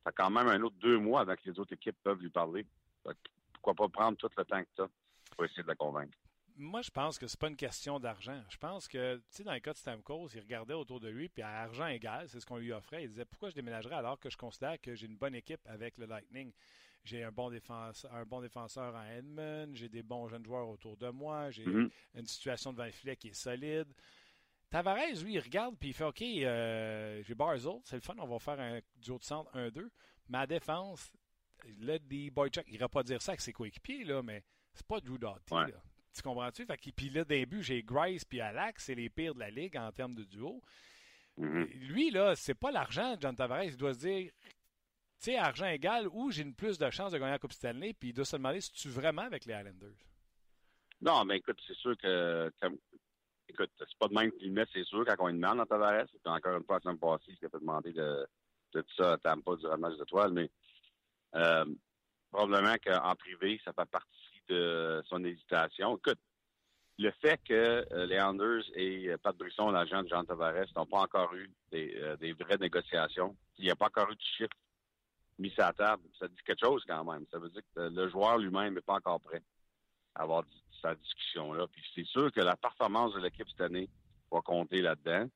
[0.04, 2.66] ça quand même un autre deux mois avant que les autres équipes peuvent lui parler.
[3.52, 4.88] Pourquoi pas prendre tout le temps que tu as
[5.36, 6.16] pour essayer de la convaincre?
[6.56, 8.42] Moi, je pense que c'est pas une question d'argent.
[8.48, 11.28] Je pense que, tu sais, dans le cas de Stamkos, il regardait autour de lui,
[11.28, 13.04] puis à argent égal, c'est ce qu'on lui offrait.
[13.04, 15.96] Il disait pourquoi je déménagerais alors que je considère que j'ai une bonne équipe avec
[15.98, 16.52] le Lightning?
[17.02, 20.96] J'ai un bon défenseur, un bon défenseur en Edmund, j'ai des bons jeunes joueurs autour
[20.98, 21.90] de moi, j'ai Mhm.
[22.14, 23.88] une situation devant le filet qui est solide.
[24.68, 28.26] Tavares, lui, il regarde puis il fait OK, euh, j'ai Barzell, c'est le fun, on
[28.26, 29.90] va faire un duo de centre 1-2.
[30.28, 31.10] Ma défense,
[31.78, 34.44] là, des Boychuk, il ira pas dire ça avec ses coéquipiers, là, mais
[34.74, 35.54] c'est pas Drew Doughty.
[35.54, 35.70] Ouais.
[35.72, 35.82] là.
[36.14, 36.66] Tu comprends-tu?
[36.66, 39.50] Fait que, puis là, d'un but, j'ai Grice puis Alax, c'est les pires de la
[39.50, 40.60] ligue en termes de duo.
[41.36, 41.64] Mhm.
[41.88, 43.64] Lui, là, c'est pas l'argent, John Tavares.
[43.64, 44.50] Il doit se dire, tu
[45.18, 48.10] sais, argent égal, où j'ai une plus de chance de gagner la Coupe Stanley, puis
[48.10, 49.96] il doit se demander si tu vraiment avec les Islanders.
[51.00, 52.52] Non, mais écoute, c'est sûr que,
[53.48, 56.06] écoute, c'est pas de même qu'il met, c'est sûr, quand on lui demande dans Tavares.
[56.06, 58.26] Puis encore une fois, la semaine passée, je t'ai fait demander de,
[58.74, 60.50] de tout ça à Tampa durant le match d'étoiles, mais
[61.36, 61.64] euh,
[62.30, 64.19] probablement qu'en privé, ça fait partie
[64.50, 65.96] de son hésitation.
[65.96, 66.18] Écoute,
[66.98, 70.86] le fait que euh, les Anders et euh, Pat Brisson, l'agent de Jean Tavares, n'ont
[70.86, 74.56] pas encore eu des, euh, vraies négociations, il n'y a pas encore eu de chiffre
[75.38, 77.24] mis sur la table, ça dit quelque chose quand même.
[77.30, 79.42] Ça veut dire que le joueur lui-même n'est pas encore prêt
[80.14, 80.44] à avoir
[80.82, 81.66] sa discussion-là.
[81.72, 83.88] Puis c'est sûr que la performance de l'équipe cette année
[84.30, 85.28] va compter là-dedans.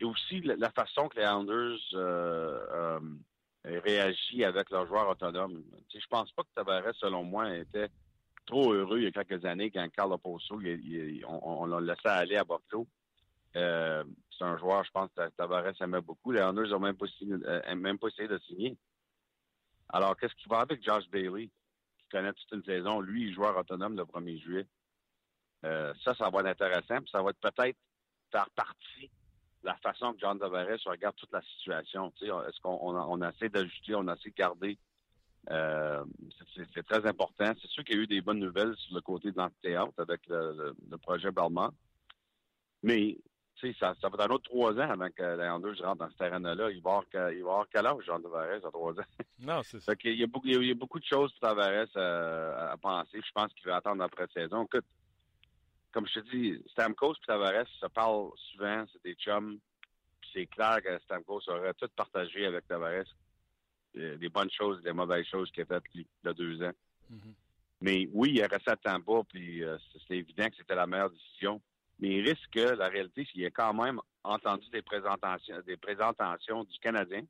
[0.00, 3.00] Et aussi la, façon que les euh, euh,
[3.64, 5.62] réagissent avec leurs joueurs autonomes.
[5.92, 7.90] Sais, je pense pas que Tavares, selon moi, était
[8.50, 12.08] trop heureux il y a quelques années quand Carl Oposo, il- il- on, l'a laissé
[12.08, 12.44] aller à.
[13.56, 14.04] Euh,
[14.36, 16.32] c'est un joueur, je pense, que Tavares aimait beaucoup.
[16.32, 16.96] Les Islanders n'ont même,
[17.44, 18.76] euh, même pas essayé de signer.
[19.88, 21.50] Alors, qu'est-ce qui va avec Josh Bailey,
[21.98, 24.66] qui connaît toute une saison, lui, joueur autonome le 1er juillet?
[25.64, 27.76] Euh, ça, ça va être intéressant, puis ça va être peut-être
[28.30, 29.10] faire partie
[29.62, 32.12] de la façon que John Tavares regarde toute la situation.
[32.20, 34.78] Est-ce qu'on on, on essaie d'ajuster, on essaie de garder?
[35.48, 36.04] Euh,
[36.74, 37.52] c'est- très important.
[37.60, 40.26] C'est sûr qu'il y a eu des bonnes nouvelles sur le côté de l'amphithéâtre avec
[40.28, 41.70] le, le- le projet Belmont.
[42.82, 43.16] Mais
[43.56, 46.04] tu sais, ça, ça va être un autre trois ans avant que les Islanders rentrent
[46.04, 46.70] dans ce terrain-là.
[46.70, 49.04] Il va avoir, il va avoir quel âge, John Tavares, à trois ans?
[49.38, 49.96] Non, c'est ça.
[49.96, 53.20] Qu'il y a beaucoup, il y a beaucoup de choses pour Tavares euh, à penser.
[53.24, 54.64] Je pense qu'il va attendre l'après-saison.
[54.64, 54.84] Écoute,
[55.92, 59.58] comme je te dis, Stamkos et Tavares se parlent souvent, c'est des chums.
[60.32, 63.04] C'est clair que Stamkos aurait tout partagé avec Tavares.
[63.96, 66.62] Euh, des bonnes choses et des mauvaises choses qu'il a faites il y a deux
[66.62, 66.72] ans.
[67.08, 67.34] Mhm.
[67.82, 71.10] Mais oui, il est resté à Tampa, puis euh, c'est évident que c'était la meilleure
[71.10, 71.60] décision.
[71.98, 75.76] Mais il risque que la réalité, c'est qu'il a quand même entendu des présentations, des
[75.76, 77.22] présentations du Canadien,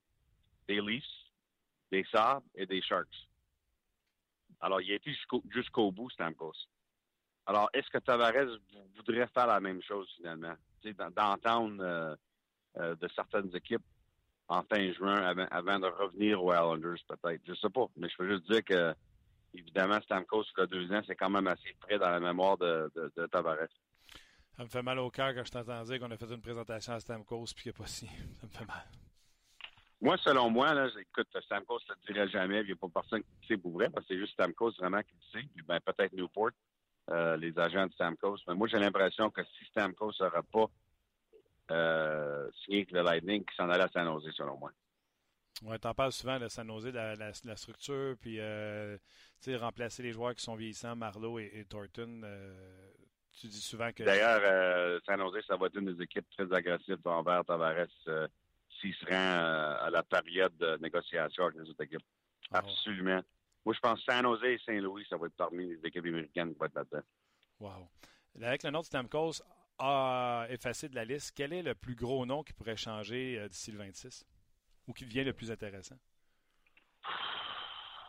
[0.69, 1.05] des Leafs,
[1.91, 3.29] des Sabres et des Sharks.
[4.61, 5.13] Alors, il a été
[5.51, 6.53] jusqu'au bout, Stamkos.
[7.47, 10.55] Alors, est-ce que Tavares vou- voudrait faire la même chose finalement?
[11.17, 12.17] D'entendre euh,
[12.77, 13.85] euh, de certaines équipes
[14.51, 17.41] en fin juin avant, avant de revenir aux Islanders, peut-être.
[17.47, 17.87] Je sais pas.
[17.97, 18.95] Mais je veux juste dire que,
[19.55, 22.59] évidemment, Stamkos, il y a deux ans, c'est quand même assez près dans la mémoire
[22.59, 23.69] de, de, de Tavares.
[24.57, 26.93] Ça me fait mal au cœur quand je t'entends dire qu'on a fait une présentation
[26.93, 28.07] à Stamkos puis qu'il n'y a pas si.
[28.41, 28.85] Ça me fait mal.
[30.03, 32.61] Moi, selon moi, là, écoute, Stamkos ne le dirait jamais.
[32.61, 34.73] Il n'y a pas personne qui le sait pour vrai, parce que c'est juste Stamkos
[34.79, 35.47] vraiment qui le sait.
[35.55, 36.51] Puis ben, peut-être Newport,
[37.11, 38.39] euh, les agents de Stamkos.
[38.49, 40.67] Mais moi, j'ai l'impression que si Stamkos n'aurait pas
[41.71, 44.73] euh, avec le Lightning, qu'il s'en allait à San Jose, selon moi.
[45.62, 48.97] Oui, tu en parles souvent de San Jose, de la, la, structure, puis euh,
[49.59, 52.23] remplacer les joueurs qui sont vieillissants, Marlowe et, Thornton.
[52.25, 52.91] Euh,
[53.39, 54.03] tu dis souvent que.
[54.03, 57.87] D'ailleurs, euh, San Jose, ça va être une des équipes très agressives envers Tavares
[58.81, 62.05] s'il se rend à la période de négociation avec les autres équipes.
[62.51, 63.21] Ah Absolument.
[63.64, 66.53] Moi, je pense que San Jose et Saint-Louis, ça va être parmi les équipes américaines
[66.53, 67.03] qui vont être là-dedans.
[67.61, 67.89] Wow.
[68.43, 69.43] Avec le nom de Stamkos
[69.81, 73.72] a effacé de la liste, quel est le plus gros nom qui pourrait changer d'ici
[73.72, 74.24] le 26?
[74.91, 75.97] ou qui devient le plus intéressant?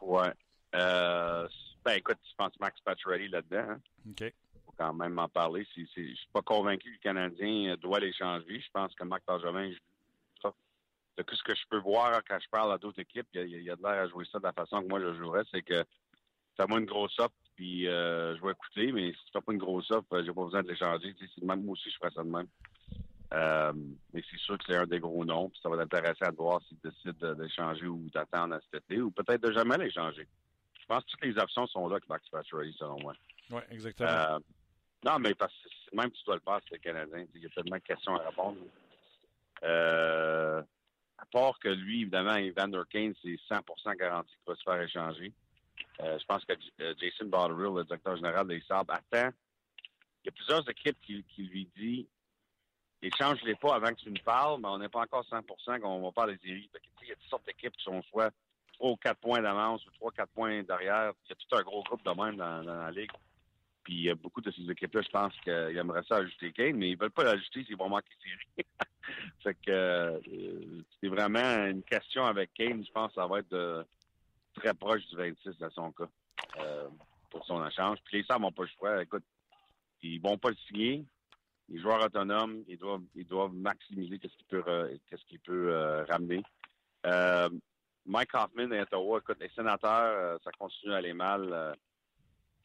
[0.02, 0.34] Ouais.
[0.74, 1.48] Euh,
[1.86, 3.74] ben écoute, je pense Max Pacioretty là-dedans.
[3.74, 3.82] Hein.
[4.10, 4.34] OK.
[4.66, 5.68] faut quand même en parler.
[5.76, 8.60] Je ne suis pas convaincu que le Canadien doit les changer.
[8.60, 9.72] Je pense que Marc Bergevin,
[11.18, 13.76] de ce que je peux voir quand je parle à d'autres équipes, il y, a,
[13.76, 15.84] de l'air à jouer ça de la façon que moi je jouerais, c'est que
[16.58, 19.60] fais-moi une grosse offre, puis euh, je vais écouter, mais si tu fais pas une
[19.60, 21.16] grosse offre, j'ai pas besoin de l'échanger.
[21.42, 22.48] Même moi aussi, je ferais ça de même.
[23.34, 23.72] Euh,
[24.14, 25.50] mais c'est sûr que c'est un des gros noms.
[25.50, 29.02] Puis ça va être intéressant de voir s'ils décident d'échanger ou d'attendre à cet été,
[29.02, 30.28] ou peut-être de jamais l'échanger.
[30.80, 33.14] Je pense que toutes les options sont là avec Max Pacioretty, selon moi.
[33.50, 34.10] Oui, exactement.
[34.10, 34.40] Euh,
[35.06, 37.26] non, mais parce que même si tu dois le faire, c'est le Canadien.
[37.34, 38.58] Il y a tellement de questions à répondre.
[39.64, 40.62] Euh,
[41.18, 45.34] à part que lui, évidemment, Evander Kane, c'est 100% garanti qu'il va se faire échanger.
[46.04, 46.54] Je pense que
[47.00, 49.32] Jason Botterill, le directeur général des Sabres, attend.
[50.24, 52.06] Il y a plusieurs équipes qui, lui disent
[53.02, 56.12] échange-les pas avant que tu nous parles, mais on n'est pas encore 100% qu'on va
[56.12, 56.70] parler des séries.
[57.02, 58.32] Il y a toutes sortes d'équipes qui sont soit
[58.74, 61.14] 3 ou 4 points d'avance ou 3 ou 4 points derrière.
[61.26, 63.12] Il y a tout un gros groupe de même dans, la ligue.
[63.84, 66.76] Puis il y a beaucoup de ces équipes-là, je pense qu'ils aimeraient ça ajouter Kane,
[66.76, 68.68] mais ils veulent pas l'ajouter s'ils vont manquer série.
[69.44, 73.88] fait que euh, c'est vraiment une question avec Kane, je pense que ça va être
[74.56, 76.10] très proche du 26 dans son cas.
[76.58, 76.90] Euh,
[77.30, 77.98] pour son échange.
[78.04, 79.02] Puis les Sabres n'ont pas le choix.
[79.02, 79.24] Écoute,
[80.02, 81.06] ils vont pas le signer
[81.72, 85.74] les joueurs autonomes, ils doivent, ils doivent maximiser ce qu'il peut, euh, qu'est-ce qu'il peut
[85.74, 86.44] euh, ramener.
[87.06, 87.50] Euh,
[88.06, 91.76] Mike Hoffman et Ottawa, écoute, les sénateurs, ça continue à aller mal.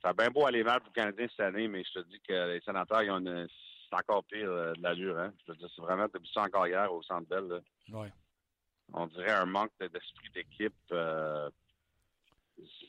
[0.03, 2.21] ça a bien beau aller mal pour les Canadiens cette année, mais je te dis
[2.27, 5.19] que les sénateurs, ils ont c'est encore pire de l'allure.
[5.19, 5.33] Hein?
[5.47, 7.63] Je veux dire, c'est vraiment depuis ça encore hier au Centre Bell.
[7.93, 8.11] Ouais.
[8.95, 10.75] On dirait un manque d'esprit d'équipe.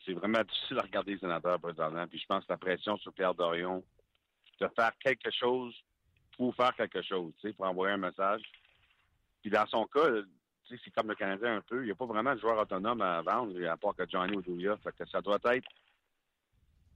[0.06, 2.08] C'est vraiment difficile à regarder les sénateurs présentement.
[2.08, 3.84] Puis je pense que la pression sur Pierre Dorion
[4.60, 5.76] de faire quelque chose
[6.36, 8.42] pour faire quelque chose, pour envoyer un message.
[9.42, 10.08] Puis dans son cas,
[10.70, 11.82] c'est comme le Canadien un peu.
[11.82, 14.78] Il n'y a pas vraiment de joueur autonome à vendre, à part que Johnny Oduya.
[14.78, 15.68] Fait que ça doit être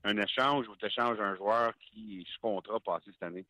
[0.03, 3.45] un échange où tu échanges un joueur qui est sous contrat passé cette année.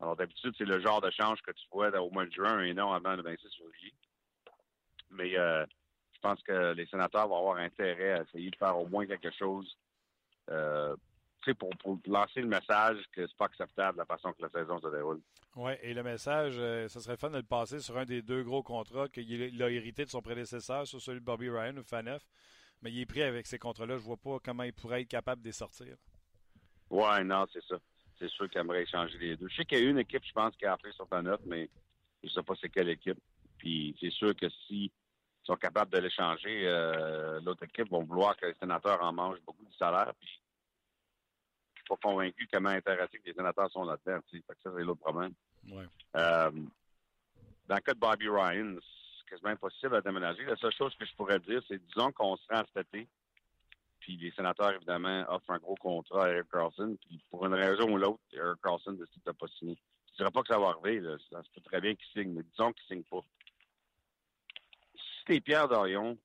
[0.00, 2.92] Alors d'habitude, c'est le genre d'échange que tu vois au mois de juin et non
[2.92, 3.94] avant le 26 février.
[5.10, 5.66] Mais euh,
[6.22, 9.30] je pense que les sénateurs vont avoir intérêt à essayer de faire au moins quelque
[9.30, 9.76] chose
[10.50, 10.94] euh,
[11.58, 14.88] pour, pour lancer le message que c'est pas acceptable la façon que la saison se
[14.88, 15.20] déroule.
[15.56, 18.42] Oui, et le message, euh, ce serait fun de le passer sur un des deux
[18.42, 22.22] gros contrats qu'il a hérité de son prédécesseur, sur celui de Bobby Ryan ou Faneuf.
[22.82, 23.96] Mais il est pris avec ces contrats-là.
[23.96, 25.96] Je vois pas comment il pourrait être capable de les sortir.
[26.90, 27.76] Oui, non, c'est ça.
[28.18, 29.48] C'est sûr qu'il aimerait échanger les deux.
[29.48, 31.70] Je sais qu'il y a une équipe, je pense, qui a appris sur Faneuf, mais
[32.22, 33.18] je sais pas c'est quelle équipe.
[33.58, 34.92] Puis c'est sûr que si
[35.44, 39.64] sont capables de l'échanger, euh, l'autre équipe va vouloir que les sénateurs en mangent beaucoup
[39.64, 40.12] de salaire.
[40.20, 40.40] Puis
[41.90, 44.20] pas convaincu comment intéressé que les sénateurs sont là-dedans.
[44.30, 45.32] ça, c'est l'autre problème.
[46.16, 46.50] Euh,
[47.66, 50.44] dans le cas de Bobby Ryan, c'est quasiment impossible à déménager.
[50.44, 53.08] La seule chose que je pourrais dire, c'est disons qu'on se rend cet été,
[53.98, 57.90] puis les sénateurs, évidemment, offrent un gros contrat à Eric Carlson, puis pour une raison
[57.90, 59.76] ou l'autre, Eric Carlson décide de ne pas signer.
[60.06, 61.16] Je ne dirais pas que ça va arriver, là.
[61.30, 63.24] ça se peut très bien qu'il signe, mais disons qu'il ne signe pas.
[65.20, 66.18] Si t'es Pierre Dorion,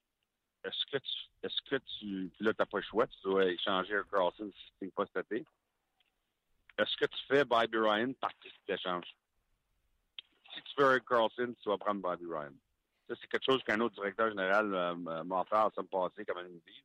[0.64, 3.94] est-ce que tu est-ce que tu là, tu n'as pas le choix, tu dois échanger
[3.94, 5.46] Eric Carlson si tu ne pas cet été?
[6.78, 9.06] Est-ce que tu fais Bobby Ryan partie de l'échange?
[10.54, 12.54] Si tu veux Eric Carlson, tu vas prendre Bobby Ryan.
[13.08, 14.66] Ça, c'est quelque chose qu'un autre directeur général
[14.98, 16.84] m'a offert la semaine passée, comme me dit.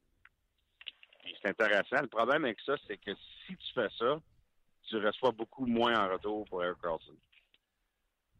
[1.40, 2.02] c'est intéressant.
[2.02, 3.12] Le problème avec ça, c'est que
[3.46, 4.20] si tu fais ça,
[4.88, 7.16] tu reçois beaucoup moins en retour pour Eric Carlson.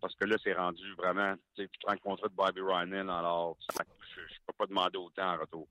[0.01, 4.21] Parce que là, c'est rendu vraiment, tu prends le contrat de Bobby Ryan, alors je
[4.21, 5.69] ne peux pas demander autant en retour.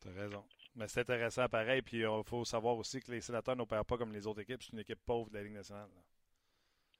[0.00, 0.44] Tu as raison.
[0.74, 1.80] Mais c'est intéressant pareil.
[1.80, 4.62] Puis il euh, faut savoir aussi que les sénateurs n'opèrent pas comme les autres équipes.
[4.62, 5.88] C'est une équipe pauvre de la Ligue nationale.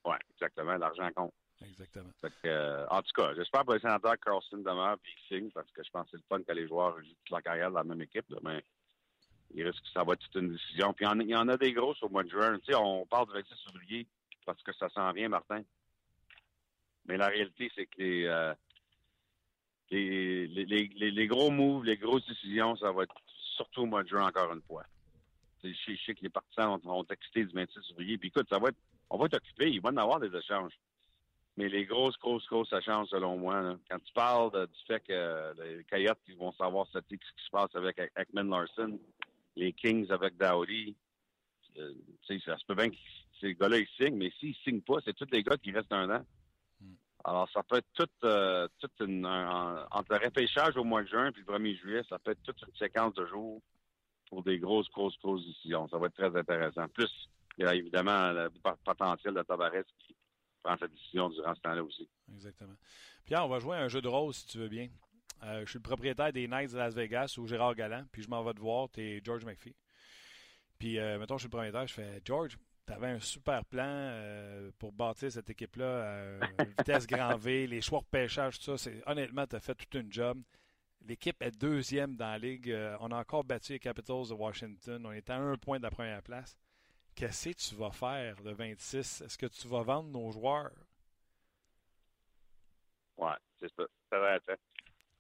[0.07, 0.77] Oui, exactement.
[0.77, 1.35] L'argent compte.
[1.63, 2.11] Exactement.
[2.45, 5.71] Euh, en tout cas, j'espère pour les sénateurs que Carlson demeure et qu'il signe parce
[5.73, 7.79] que je pense que c'est le fun que les joueurs jouent toute leur carrière dans
[7.79, 8.27] la même équipe.
[8.43, 8.63] mais
[9.55, 10.93] il risque que ça va être toute une décision.
[10.93, 12.59] Puis il y en a des grosses au mois de juin.
[12.59, 14.07] Tu sais, on parle du 26 février
[14.45, 15.63] parce que ça s'en vient, Martin.
[17.07, 18.55] Mais la réalité, c'est que les, euh,
[19.91, 23.15] les, les, les, gros moves, les grosses décisions, ça va être
[23.57, 24.85] surtout au mois de juin, encore une fois.
[25.63, 25.73] Je
[26.05, 28.19] sais que les partisans vont, texter du 26 février.
[28.19, 28.79] Puis écoute, ça va être,
[29.11, 29.71] on va être occupé.
[29.71, 30.75] Il va y en avoir des échanges.
[31.57, 35.55] Mais les grosses, grosses, grosses chances, selon moi, quand tu parles du fait que euh,
[35.79, 38.99] les Coyotes vont savoir ce qui se passe avec Ekman Larson,
[39.57, 40.95] les Kings avec Dowdy,
[41.79, 41.95] euh,
[42.45, 42.97] ça se peut bien que
[43.41, 46.11] ces gars-là, ils signent, mais s'ils signent pas, c'est tous les gars qui restent un
[46.11, 46.25] an.
[47.29, 48.69] Alors, ça peut être toute, euh,
[49.01, 52.31] une, un, entre le repêchage au mois de juin et le 1er juillet, ça peut
[52.31, 53.61] être toute une séquence de jours
[54.29, 55.89] pour des grosses, grosses, grosses décisions.
[55.89, 56.87] Ça va être très intéressant.
[56.87, 57.11] Plus,
[57.59, 58.49] il y a évidemment le
[58.85, 60.15] potentiel de Tavares qui
[60.63, 62.09] prend sa décision durant ce temps-là aussi.
[62.33, 62.77] Exactement.
[63.25, 64.89] Pierre, on va jouer un jeu de rôle si tu veux bien.
[65.43, 68.31] Euh, je suis le propriétaire des Knights de Las Vegas ou Gérard Galland, puis je
[68.31, 69.75] m'en vais te voir, tu es George McPhee.
[70.79, 72.57] Puis, euh, mettons, je suis le propriétaire, je fais George,
[72.87, 76.41] tu avais un super plan euh, pour bâtir cette équipe-là, euh,
[76.79, 78.91] vitesse grand V, les choix de pêchage, tout ça.
[79.07, 80.41] Honnêtement, tu as fait toute une job.
[81.03, 82.71] L'équipe est deuxième dans la ligue.
[82.71, 85.05] Euh, on a encore battu les Capitals de Washington.
[85.05, 86.57] On est à un point de la première place.
[87.15, 89.23] Qu'est-ce que tu vas faire le 26?
[89.23, 90.71] Est-ce que tu vas vendre nos joueurs?
[93.17, 93.85] Ouais, c'est ça.
[94.11, 94.39] C'est vrai.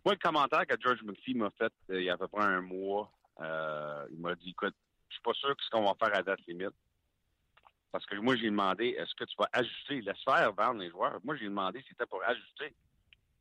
[0.04, 2.60] Moi, le commentaire que George McPhee m'a fait il y a à peu près un
[2.60, 3.10] mois,
[3.40, 4.74] il m'a dit écoute,
[5.08, 6.74] je suis pas sûr que ce qu'on va faire à date limite.
[7.97, 11.18] Parce que moi, j'ai demandé, est-ce que tu vas ajuster, laisse faire vendre les joueurs?
[11.24, 12.74] Moi, j'ai demandé si c'était pour ajuster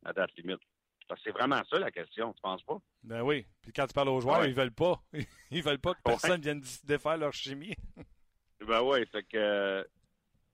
[0.02, 0.62] la date limite.
[1.06, 2.78] Parce que c'est vraiment ça la question, tu penses pas?
[3.02, 3.44] Ben oui.
[3.60, 4.48] Puis quand tu parles aux joueurs, ouais.
[4.48, 4.98] ils veulent pas.
[5.50, 6.38] Ils veulent pas que personne ouais.
[6.38, 7.74] vienne défaire leur chimie.
[8.66, 9.86] ben oui, fait que.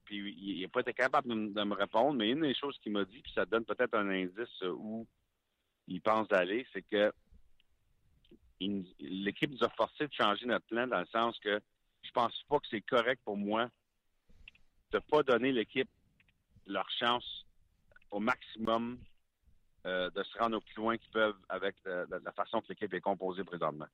[0.05, 2.91] Puis il n'a pas été capable de, de, me répondre, mais une des choses qu'il
[2.91, 5.07] m'a dit, puis ça donne peut-être un indice où
[5.87, 7.13] il pense d'aller, c'est que
[8.59, 11.61] l'équipe nous a forcé de changer notre plan dans le sens que
[12.03, 13.71] je pense pas que c'est correct pour moi
[14.93, 15.89] de pas donner l'équipe
[16.67, 17.45] leur chance
[18.11, 18.99] au maximum
[19.87, 22.93] euh, de se rendre au plus loin qu'ils peuvent avec la, la, façon que l'équipe
[22.95, 23.89] est composée présentement.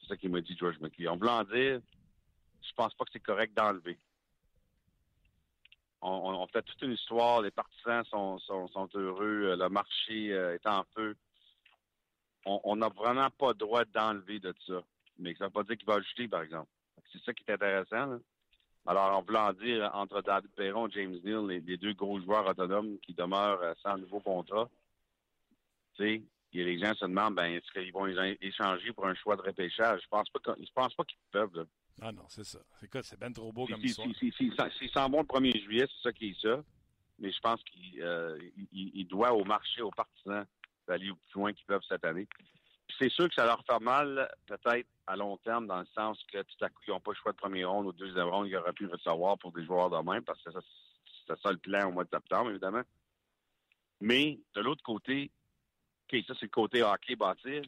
[0.00, 1.06] C'est ça qu'il m'a dit George McKee.
[1.06, 1.80] En voulant dire,
[2.60, 3.98] je pense pas que c'est correct d'enlever.
[6.04, 11.16] On, fait toute une histoire, les partisans sont, heureux, le marché euh, est en feu.
[12.44, 14.82] On n'a vraiment pas le droit d'enlever de ça.
[15.20, 16.68] Mais ça ne veut pas dire qu'il va ajouter, par exemple.
[17.12, 18.06] C'est ça qui est intéressant.
[18.06, 18.18] Là.
[18.86, 22.46] Alors, en voulant dire, entre David Perron et James Neal, les, les, deux gros joueurs
[22.48, 24.68] autonomes qui demeurent sans nouveau contrat,
[25.94, 26.22] tu sais,
[26.52, 30.00] les gens se demandent, ben, est-ce qu'ils vont échanger pour un choix de repêchage?
[30.02, 31.64] Je pense pas je pense pas qu'ils peuvent, là.
[32.00, 32.58] Ah non, c'est ça.
[32.82, 34.08] Écoute, c'est bien trop beau comme si, histoire.
[34.18, 36.62] S'ils si, si, s'en vont le 1er juillet, c'est ça qui est ça.
[37.18, 38.38] Mais je pense qu'il euh,
[38.72, 40.44] il, il doit au marché, aux partisans,
[40.88, 42.26] d'aller au plus loin qu'ils peuvent cette année.
[42.98, 46.42] C'est sûr que ça leur fait mal, peut-être, à long terme, dans le sens que
[46.42, 48.48] tout à coup, ils n'ont pas le choix de premier ronde ou de deuxième ronde,
[48.48, 50.50] ils auraient pu le recevoir pour des joueurs de même, parce que
[51.26, 52.82] c'est ça le plan au mois de septembre, évidemment.
[54.00, 55.30] Mais, de l'autre côté,
[56.04, 57.62] OK, ça, c'est le côté hockey bâtir,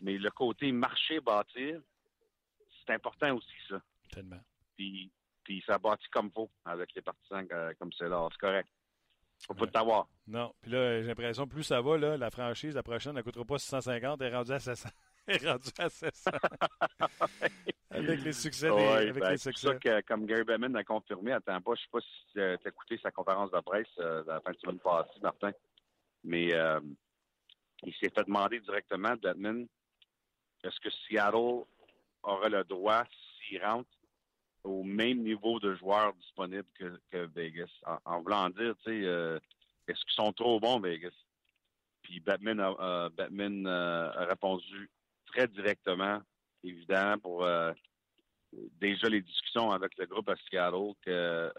[0.00, 1.80] mais le côté marché bâtir,
[2.86, 3.80] c'est important aussi, ça.
[4.10, 4.40] Tellement.
[4.76, 5.10] Puis,
[5.42, 7.46] puis ça bâtit comme faut avec les partisans
[7.78, 8.28] comme c'est là.
[8.32, 8.68] C'est correct.
[9.46, 10.08] Faut pas t'avoir.
[10.26, 10.54] Non.
[10.62, 13.58] Puis là, j'ai l'impression, plus ça va, là, la franchise, la prochaine, ne coûtera pas
[13.58, 14.88] 650, elle est rendue à 700.
[15.26, 16.30] Elle est rendue à 700.
[17.90, 18.68] avec les succès.
[18.68, 19.68] Des, ouais, avec ben, les c'est succès.
[19.68, 22.66] ça que, comme Gary Bettman a confirmé, attends pas, je sais pas si euh, tu
[22.66, 25.52] as écouté sa conférence de presse euh, la fin de semaine passée, Martin,
[26.24, 26.78] mais euh,
[27.84, 29.66] il s'est fait demander directement, Bettman,
[30.62, 31.64] est-ce que Seattle
[32.22, 33.04] aura le droit,
[33.38, 33.88] s'il rentre,
[34.64, 36.68] au même niveau de joueurs disponibles
[37.10, 37.70] que, Vegas.
[38.04, 39.38] En, voulant dire, tu sais, euh,
[39.86, 41.12] est-ce qu'ils sont trop bons, Vegas?
[42.02, 44.90] Puis Batman a, Batman, euh, a répondu
[45.26, 46.20] très directement,
[46.62, 47.72] évidemment, pour euh,
[48.52, 51.52] déjà les discussions avec le groupe à Seattle, que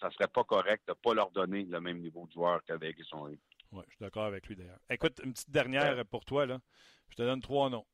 [0.00, 3.08] ça serait pas correct de pas leur donner le même niveau de joueurs que Vegas
[3.12, 3.38] ont eu.
[3.72, 4.80] Oui, je suis d'accord avec lui d'ailleurs.
[4.90, 6.58] Écoute, une petite dernière pour toi, là.
[7.08, 7.86] Je te donne trois noms.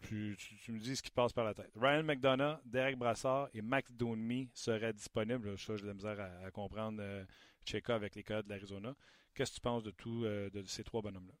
[0.00, 1.72] Tu, tu, me dis ce qui passe par la tête.
[1.74, 5.58] Ryan McDonough, Derek Brassard et Max Domi seraient disponibles.
[5.58, 6.98] Ça, j'ai de la misère à, comprendre.
[7.00, 7.24] Euh,
[7.68, 8.94] Cheka avec les Coyotes de l'Arizona.
[9.34, 11.34] Qu'est-ce que tu penses de tout euh, ces trois bonhommes-là?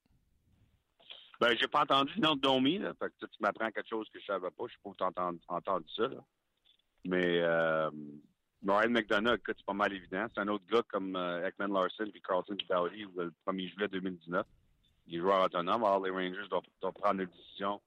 [1.40, 2.78] Ben, j'ai pas entendu le nom de Domi.
[2.78, 4.64] Fait que tu m'apprends quelque chose que je savais pas.
[4.66, 6.08] Je sais pas où entendu, ça.
[7.04, 7.90] Mais euh,
[8.66, 10.26] Ryan McDonough, écoute, c'est pas mal évident.
[10.34, 14.46] C'est un autre gars comme euh, Ekman Larson et Carlton Dowdy le 1er juillet 2019.
[15.06, 15.84] Les joueurs autonomes.
[15.84, 17.80] Alors, les Rangers doivent, doivent prendre une décision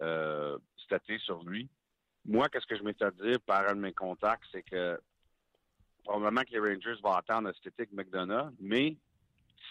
[0.00, 1.68] euh, stater sur lui.
[2.24, 5.00] Moi, qu'est-ce que je m'étais dit par un de mes contacts, c'est que
[6.04, 8.96] probablement que les Rangers vont attendre esthétique McDonough, mais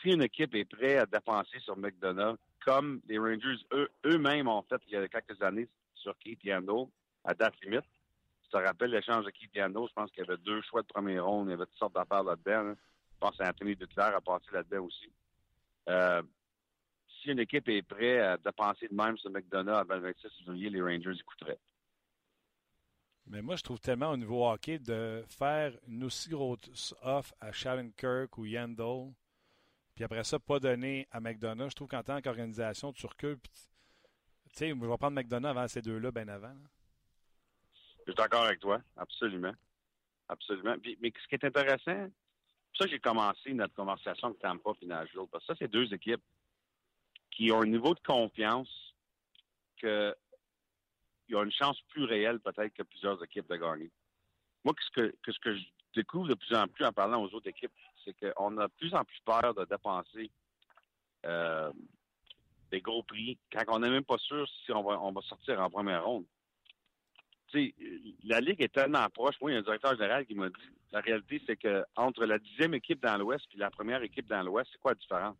[0.01, 4.63] si une équipe est prête à dépenser sur McDonough, comme les Rangers eux, eux-mêmes ont
[4.63, 6.87] fait il y a quelques années sur Keith Yandel,
[7.23, 7.85] à date limite,
[8.43, 10.87] tu te rappelles l'échange de Keith Yandel, je pense qu'il y avait deux choix de
[10.87, 12.69] premier ronde, il y avait toutes sortes d'affaires là-dedans.
[12.69, 12.75] Hein.
[13.13, 15.11] Je pense qu'Anthony Duclair a passé là-dedans aussi.
[15.89, 16.21] Euh,
[17.25, 20.69] si une équipe est prête à dépenser de même sur McDonough avant le 26 février,
[20.69, 21.59] les Rangers écouteraient.
[23.27, 27.51] Mais moi, je trouve tellement au niveau hockey de faire une aussi grosse offre à
[27.51, 29.11] Kirk ou Yandel,
[29.95, 31.69] puis après ça, pas donner à McDonough.
[31.69, 33.39] Je trouve qu'en tant qu'organisation, tu recules.
[33.41, 33.49] Tu
[34.51, 36.53] sais, je vais prendre McDonough avant ces deux-là, bien avant.
[38.05, 39.53] Je suis d'accord avec toi, absolument.
[40.27, 40.75] Absolument.
[40.83, 44.85] mais ce qui est intéressant, c'est ça que j'ai commencé notre conversation avec Tampa et
[44.85, 46.21] Nashville, parce que ça, c'est deux équipes
[47.35, 48.69] qui ont un niveau de confiance
[49.77, 50.15] que
[51.27, 53.91] il y a une chance plus réelle peut-être que plusieurs équipes de gagner.
[54.63, 55.63] Moi, ce que, je
[55.95, 57.71] découvre de plus en plus en parlant aux autres équipes,
[58.03, 60.29] c'est qu'on a de plus en plus peur de dépenser
[61.25, 61.71] euh,
[62.71, 66.05] des gros prix quand on n'est même pas sûr si on va, sortir en première
[66.05, 66.25] ronde.
[67.47, 67.75] Tu sais,
[68.23, 69.35] la Ligue est tellement proche.
[69.41, 70.55] Moi, il y a un directeur général qui m'a dit
[70.91, 74.43] la réalité, c'est que entre la dixième équipe dans l'Ouest et la première équipe dans
[74.43, 75.37] l'Ouest, c'est quoi la différence?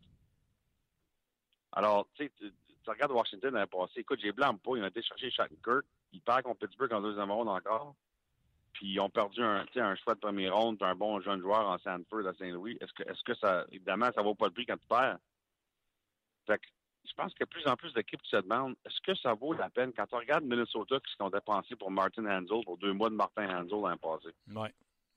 [1.76, 4.00] Alors, tu sais, tu regardes Washington l'année passée.
[4.00, 4.72] Écoute, j'ai blâme pas.
[4.76, 5.84] Ils ont été chercher Shattenkirk.
[6.12, 7.94] Ils perdent contre Pittsburgh en deuxième ronde encore.
[8.72, 11.78] Puis ils ont perdu un, un choix de première ronde un bon jeune joueur en
[11.78, 12.78] Sanford à Saint-Louis.
[12.80, 15.18] Est-ce que, est-ce que ça, évidemment, ça vaut pas le prix quand tu perds?
[16.46, 16.66] Fait que,
[17.04, 19.14] je pense qu'il y a de plus en plus d'équipes qui se demandent est-ce que
[19.14, 19.92] ça vaut la peine?
[19.92, 23.48] Quand on regarde Minnesota qui ont dépensé pour Martin Hansel pour deux mois de Martin
[23.48, 24.34] Hansel l'an passé.
[24.48, 24.68] Oui,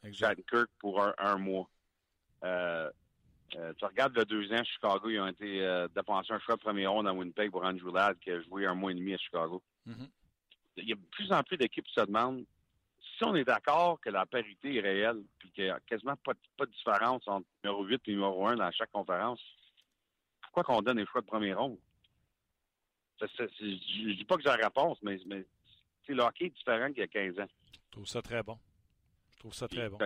[0.03, 0.41] exact.
[0.49, 1.69] Kirk pour un, mois.
[2.43, 2.89] Euh,
[3.55, 6.61] euh, tu regardes le deux ans, Chicago, ils ont été euh, dépensés un choix de
[6.61, 9.17] premier ronde à Winnipeg pour Andrew Ladd qui a joué un mois et demi à
[9.17, 9.61] Chicago.
[9.87, 10.09] Mm-hmm.
[10.77, 12.45] Il y a de plus en plus d'équipes qui se demandent
[13.17, 16.33] si on est d'accord que la parité est réelle, puis qu'il n'y a quasiment pas,
[16.33, 19.41] de différence entre numéro 8 et numéro 1 dans chaque conférence,
[20.41, 21.77] pourquoi qu'on donne les choix de premier ronde?
[23.21, 25.45] je ne dis pas que j'ai la réponse, mais, mais
[26.07, 27.47] le hockey est différent qu'il y a 15 ans.
[27.73, 28.57] Je trouve ça très bon.
[29.33, 29.97] Je trouve ça très bon.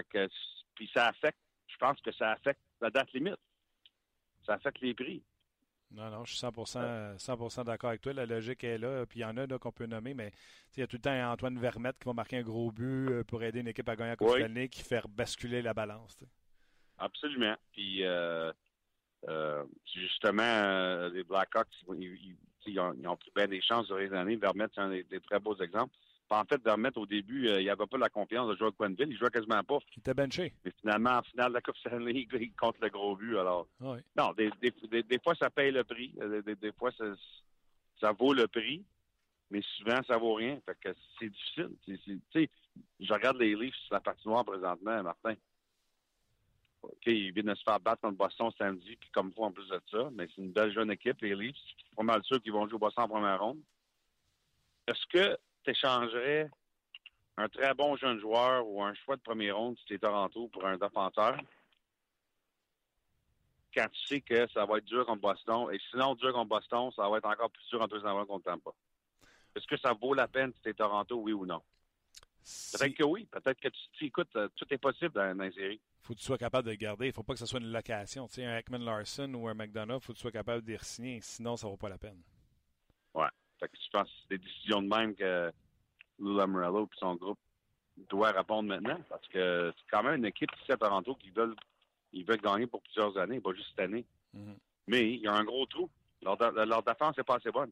[0.76, 1.38] puis ça affecte,
[1.68, 3.40] je pense que ça affecte la date limite.
[4.46, 5.24] Ça affecte les prix.
[5.92, 8.14] Non, non, je suis 100%, 100 d'accord avec toi.
[8.14, 9.06] La logique est là.
[9.06, 10.32] Puis il y en a qu'on peut nommer, mais
[10.76, 13.24] il y a tout le temps Antoine Vermette qui va marquer un gros but euh,
[13.24, 14.70] pour aider une équipe à gagner la Coupe oui.
[14.70, 16.18] qui fait basculer la balance.
[16.98, 17.56] Absolument.
[17.72, 18.52] Puis euh,
[19.30, 19.64] euh,
[19.94, 21.68] justement, les Blackhawks,
[22.66, 24.36] ils, ont, pris bien des chances sur les années.
[24.36, 25.96] Vermette, c'est un des très beaux exemples
[26.30, 28.72] en fait, remettre au début, euh, il n'y avait pas la confiance de jouer à
[28.72, 29.10] Quenville.
[29.10, 29.78] Il jouait quasiment pas.
[29.96, 30.54] Il était benché.
[30.64, 33.38] Mais finalement, en finale de la Coupe Stanley, il compte le gros but.
[33.38, 33.98] Alors, oui.
[34.16, 36.14] non, des, fois, ça paye le prix.
[36.22, 36.92] Euh, des, fois,
[38.00, 38.84] ça, vaut le prix.
[39.52, 40.60] Mais souvent, ça vaut rien.
[40.66, 41.70] Fait que c'est difficile.
[41.86, 42.50] Tu sais,
[43.00, 45.36] je regarde les livres sur la patinoire présentement, Martin.
[46.82, 49.68] OK, ils viennent de se faire battre contre Boston samedi, puis comme vous en plus
[49.70, 50.10] de ça.
[50.12, 51.56] Mais c'est une belle jeune équipe, les Leafs.
[51.56, 53.60] Je suis pas mal sûr qu'ils vont jouer au Boston en première ronde.
[54.88, 55.38] Est-ce que
[55.68, 56.50] échangerais
[57.38, 60.48] un très bon jeune joueur ou un choix de premier ronde si tu es Toronto
[60.50, 61.38] pour un défenseur?
[63.74, 65.68] Quand tu sais que ça va être dur contre Boston.
[65.74, 68.46] Et sinon, dur contre Boston, ça va être encore plus dur en deuxième ronde contre
[68.46, 68.72] Tampa.
[69.56, 71.62] Est-ce que ça vaut la peine si tu es Toronto, oui ou non?
[72.44, 73.26] Peut-être que oui.
[73.26, 75.80] Peut-être que tu te écoute, euh, tout est possible dans, la série.
[76.02, 77.06] Il faut que tu sois capable de le garder.
[77.06, 78.28] Il ne faut pas que ce soit une location.
[78.28, 80.78] Tu sais, un Ekman Larson ou un McDonough, il faut que tu sois capable d'y
[80.80, 81.20] signer.
[81.22, 82.22] Sinon, ça ne vaut pas la peine.
[83.14, 83.30] Ouais.
[83.64, 85.52] Fait que je pense que c'est des décisions de même que
[86.20, 87.40] Lou Lamorello et son groupe
[88.10, 91.56] doivent répondre maintenant parce que c'est quand même une équipe ici à Toronto qui veulent,
[92.12, 94.06] ils veulent gagner pour plusieurs années, pas juste cette année.
[94.36, 94.56] Mm-hmm.
[94.88, 95.90] Mais il y a un gros trou.
[96.24, 97.72] Leur, leur défense n'est pas assez bonne.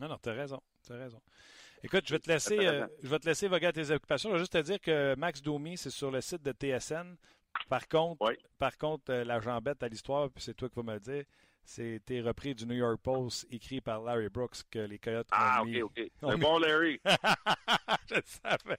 [0.00, 0.60] Non, non, t'as raison.
[0.86, 1.20] T'as raison.
[1.82, 4.30] Écoute, je vais te laisser, euh, je vais te laisser voguer à tes occupations.
[4.30, 7.16] Je vais juste te dire que Max Domi, c'est sur le site de TSN.
[7.68, 10.94] Par contre, par contre, euh, la jambette à l'histoire, puis c'est toi qui vas me
[10.94, 11.24] le dire,
[11.64, 15.64] c'était repris du New York Post, écrit par Larry Brooks, que les Coyotes ah, ont
[15.64, 15.80] mis.
[15.80, 16.10] Ah, OK, OK.
[16.20, 17.00] C'est bon, Larry.
[18.08, 18.78] Je le savais.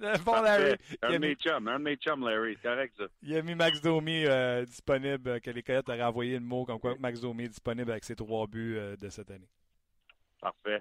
[0.00, 0.76] C'est bon, Larry.
[1.02, 2.56] Un de mes chums, un de mes chums, Larry.
[2.56, 3.04] Correct, ça.
[3.22, 6.78] Il a mis Max Domi euh, disponible, que les Coyotes auraient envoyé le mot comme
[6.78, 9.48] quoi Max Domi est disponible avec ses trois buts euh, de cette année.
[10.40, 10.80] Parfait.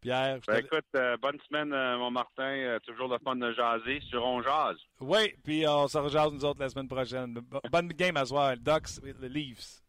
[0.00, 2.78] Pierre, ben, écoute, euh, bonne semaine, mon Martin.
[2.84, 4.78] toujours le fun de jaser sur On Jase.
[4.98, 7.38] Oui, puis on se rejase nous autres la semaine prochaine.
[7.70, 8.56] Bonne game à soir.
[8.56, 9.81] Ducks, the Leafs.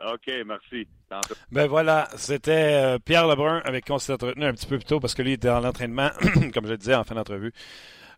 [0.00, 0.88] OK, merci.
[1.50, 4.86] Ben voilà, c'était euh, Pierre Lebrun avec qui on s'est entretenu un petit peu plus
[4.86, 6.08] tôt parce que lui était en entraînement,
[6.54, 7.52] comme je le disais en fin d'entrevue,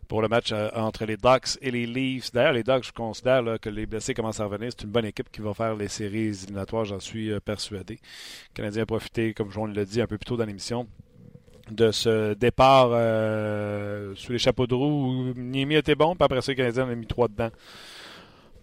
[0.07, 2.31] pour le match euh, entre les Ducks et les Leafs.
[2.31, 4.71] D'ailleurs, les Ducks, je considère que les blessés commencent à revenir.
[4.71, 7.95] C'est une bonne équipe qui va faire les séries éliminatoires, j'en suis euh, persuadé.
[7.95, 10.87] Le Canadien a profité, comme on l'a dit un peu plus tôt dans l'émission,
[11.69, 12.89] de ce départ
[14.15, 15.33] sous les chapeaux de roue.
[15.35, 17.49] Niemi était bon, puis après ça, le Canadien en a mis trois dedans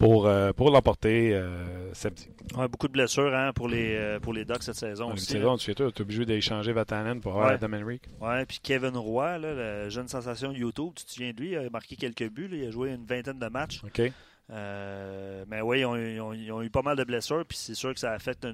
[0.01, 2.28] pour, euh, pour l'emporter euh, samedi.
[2.70, 5.26] beaucoup de blessures hein, pour, les, euh, pour les Ducks cette saison aussi.
[5.26, 8.03] Saison, tu es obligé d'échanger Vatanen pour avoir Adam Henrik.
[8.20, 11.59] Oui, puis Kevin Roy, là, la jeune sensation YouTube, tu te souviens de lui, il
[11.59, 13.82] a marqué quelques buts, il a joué une vingtaine de matchs.
[13.84, 14.01] OK.
[14.48, 18.01] mais oui, ils ont, ils, ont, eu pas mal de blessures, puis c'est sûr que
[18.01, 18.46] ça affecte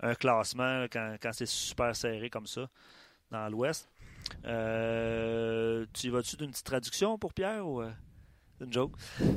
[0.00, 2.68] un classement quand, quand c'est super serré comme ça.
[3.30, 3.88] dans l'Ouest.
[4.46, 7.82] Euh, tu y vas-tu d'une petite traduction pour Pierre ou.
[7.82, 7.90] euh,
[8.58, 8.92] C'est une joke?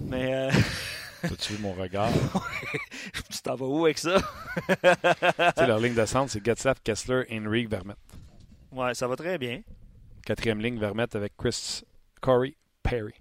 [0.06, 0.34] Mais.
[0.34, 0.52] euh,
[1.24, 2.12] As-tu vu mon regard?
[3.30, 4.18] tu t'en vas où avec ça?
[4.68, 4.74] tu
[5.58, 7.98] sais, leur ligne de centre, c'est Getzlaff, Kessler, Henry, Vermette.
[8.72, 9.62] Ouais, ça va très bien.
[10.26, 11.84] Quatrième ligne, Vermette avec Chris,
[12.22, 13.14] Corey, Perry.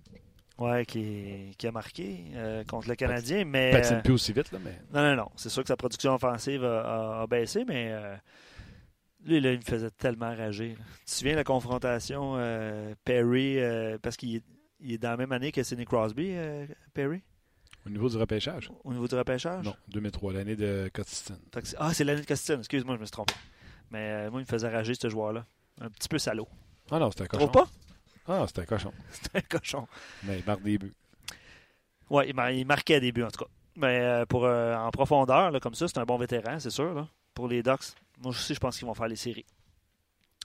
[0.58, 3.44] Ouais, qui, qui a marqué euh, contre le Canadien.
[3.44, 3.70] Mais.
[3.72, 4.78] Patine euh, plus aussi vite, là, mais.
[4.92, 5.30] Non, non, non.
[5.36, 8.16] C'est sûr que sa production offensive a, a- a baissé, mais euh,
[9.24, 10.70] lui, là, il me faisait tellement rager.
[10.70, 10.84] là.
[11.00, 13.58] Tu te souviens de la confrontation euh, Perry,
[14.02, 14.44] parce qu'il est,
[14.80, 16.34] il est dans la même année que Sidney Crosby,
[16.94, 17.22] Perry,
[17.86, 18.70] Au niveau du repêchage?
[18.84, 19.64] au niveau du repêchage?
[19.64, 21.38] Non, 2003, l'année de Costin.
[21.78, 22.58] Ah, c'est l'année de Costin.
[22.58, 23.34] Excuse-moi, je me suis trompé.
[23.90, 25.44] Mais euh, moi, il me faisait rager, ce joueur-là.
[25.80, 26.48] Un petit peu salaud.
[26.90, 27.48] Ah non, c'était un cochon.
[27.48, 27.66] Pas?
[28.28, 28.92] Ah, c'était un cochon.
[29.12, 29.86] C'était un cochon.
[30.24, 30.94] Mais il marque des buts.
[32.10, 33.50] Ouais, il, mar- il marquait des buts, en tout cas.
[33.76, 36.92] Mais euh, pour, euh, en profondeur, là, comme ça, c'est un bon vétéran, c'est sûr.
[36.94, 39.44] là, pour les Ducks, moi aussi, je pense qu'ils vont faire les séries.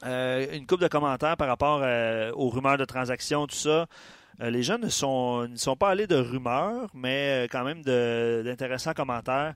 [0.05, 1.81] Euh, une coupe de commentaires par rapport
[2.35, 3.87] aux rumeurs de transactions, tout ça.
[4.41, 7.83] Euh, les gens ne sont, ne sont pas allés de rumeurs, mais euh, quand même
[7.83, 9.53] d'intéressants commentaires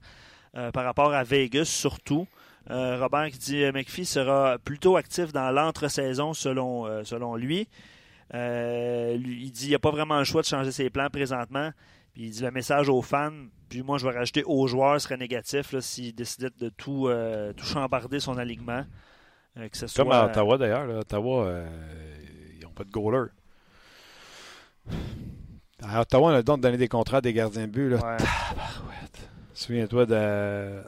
[0.56, 2.28] euh, par rapport à Vegas, surtout.
[2.70, 7.68] Euh, Robert qui dit McPhee sera plutôt actif dans l'entre-saison selon, euh, selon lui.
[8.34, 11.10] Euh, lui, Il dit qu'il n'y a pas vraiment le choix de changer ses plans
[11.10, 11.72] présentement.
[12.14, 13.32] Puis il dit le message aux fans,
[13.70, 17.10] puis moi je vais rajouter aux joueurs serait négatif s'il décidait de tout,
[17.58, 18.86] tout chambarder son alignement.
[19.56, 20.90] Que ce Comme soit, à Ottawa, d'ailleurs.
[21.00, 21.64] Ottawa,
[22.58, 23.28] ils n'ont pas de goaler.
[25.84, 27.90] À Ottawa, on a le don de donner des contrats à des gardiens de but.
[27.90, 27.96] Là.
[27.98, 28.18] Ouais.
[28.18, 29.30] Tabarouette.
[29.54, 30.14] Souviens-toi de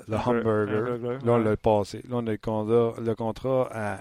[0.08, 0.98] le Hamburger.
[1.24, 2.00] Là, on l'a passé.
[2.10, 3.94] Là, on a le contrat, le contrat à,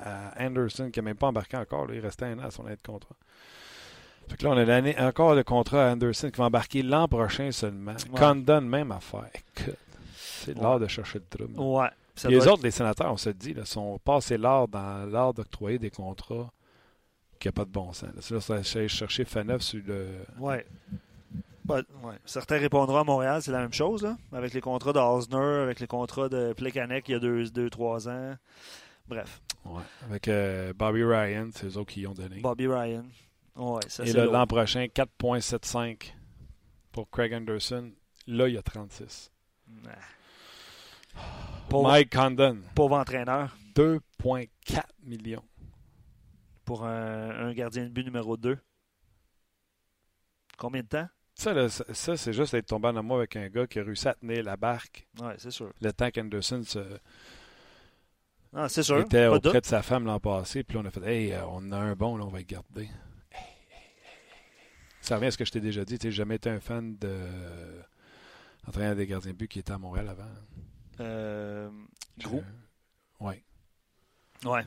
[0.43, 1.87] à Anderson qui n'a même pas embarqué encore.
[1.87, 1.95] là.
[1.95, 3.15] Il restait un an à son année de contrat.
[4.29, 7.07] Fait que là, on a l'année, encore le contrat à Anderson qui va embarquer l'an
[7.07, 7.93] prochain seulement.
[7.93, 8.19] Ouais.
[8.19, 9.29] Condon, même affaire.
[9.35, 9.77] Écoute,
[10.17, 10.63] c'est Ouais.
[10.63, 11.61] l'art de chercher le trouble.
[11.61, 11.89] Ouais.
[12.29, 15.91] Les autres, les sénateurs, on se dit, là, sont passés l'art dans l'art d'octroyer des
[15.91, 16.51] contrats
[17.39, 18.31] qui n'a pas de bon sens.
[18.31, 20.09] Là, ça, c'est chercher Faneuf sur le.
[20.39, 20.67] Ouais.
[21.69, 21.83] Ouais.
[22.25, 25.81] Certains répondront à Montréal, c'est la même chose, là, avec les contrats de Osner, avec
[25.81, 28.37] les contrats de Plekanec il y a 2-3 deux, trois ans.
[29.09, 29.83] Bref, Ouais.
[30.05, 32.41] Avec euh, Bobby Ryan, c'est eux autres qui y ont donné.
[32.41, 33.05] Bobby Ryan.
[33.57, 36.13] Ouais, ça Et l'an prochain, 4,75
[36.93, 37.91] pour Craig Anderson.
[38.27, 39.33] Là, il y a 36.
[39.83, 39.91] Nah.
[41.69, 45.43] Pauvre, Mike Condon, pauvre entraîneur 2,4 millions.
[46.67, 48.59] Pour un, un gardien de but numéro 2.
[50.59, 51.09] Combien de temps?
[51.35, 54.09] Ça, là, ça, c'est juste être tombé en amour avec un gars qui a réussi
[54.09, 55.73] à tenir la barque Ouais, c'est sûr.
[55.83, 56.79] le temps qu'Anderson se,
[58.55, 59.01] Ah, c'est sûr.
[59.01, 59.63] était pas auprès doute.
[59.65, 60.65] de sa femme l'an passé.
[60.65, 62.45] Puis là, on a fait Hey, euh, on a un bon, là, on va le
[62.45, 62.89] garder.
[65.03, 65.99] Ça revient à ce que je t'ai déjà dit.
[65.99, 67.29] Tu n'as jamais été un fan de
[68.67, 70.31] entraîneur des gardiens de but qui était à Montréal avant.
[71.01, 71.71] Euh,
[72.19, 72.43] gros.
[73.21, 73.35] Oui.
[74.45, 74.65] Ouais.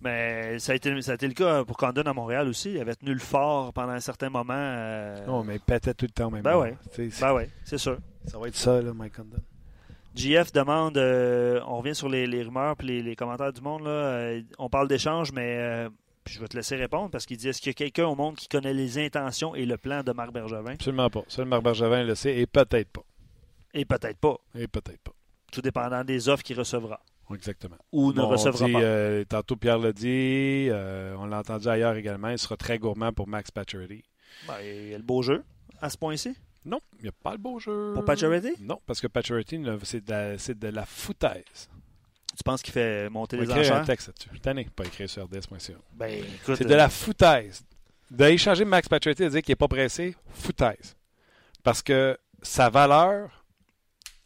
[0.00, 2.70] Mais ça a, été, ça a été le cas pour Condon à Montréal aussi.
[2.72, 4.54] Il avait tenu le fort pendant un certain moment.
[4.56, 7.98] euh, Non, mais il pétait tout le temps même Ben sais, Ben oui, c'est sûr.
[8.26, 9.38] Ça va être ça, là, Mike Condon.
[10.14, 13.82] JF demande, euh, on revient sur les, les rumeurs et les, les commentaires du monde.
[13.84, 15.88] Là, euh, on parle d'échange, mais euh,
[16.28, 18.34] je vais te laisser répondre parce qu'il dit est-ce qu'il y a quelqu'un au monde
[18.36, 20.72] qui connaît les intentions et le plan de Marc Bergevin?
[20.74, 21.22] Absolument pas.
[21.28, 23.02] Seul Marc Bergevin le sait, et peut-être pas.
[23.74, 25.12] Et peut-être pas, Et peut-être pas.
[25.52, 27.00] tout dépendant des offres qu'il recevra
[27.34, 27.76] Exactement.
[27.92, 28.80] ou ne Bon, on recevra dit, pas.
[28.82, 30.68] euh, tantôt, Pierre l'a dit.
[30.70, 32.28] euh, on l'a entendu ailleurs également.
[32.28, 34.02] Il sera très gourmand pour Max Pacioretty.
[34.46, 35.44] Ben, il y a le beau jeu
[35.80, 36.34] à ce point-ci?
[36.64, 37.92] Non, il n'y a pas le beau jeu.
[37.94, 38.52] Pour Pacioretty?
[38.60, 41.68] Non, parce que Pacioretty, c'est de, de la foutaise.
[42.36, 43.84] Tu penses qu'il fait monter On les écrire un enchères?
[43.86, 44.40] texte là-dessus.
[44.40, 45.74] Tanné, pas écrire sur RDS.ca.
[45.94, 47.64] Ben, écoute, C'est de la foutaise.
[48.10, 50.96] D'échanger Max Pacioretty et dire qu'il n'est pas pressé, foutaise.
[51.62, 53.37] Parce que sa valeur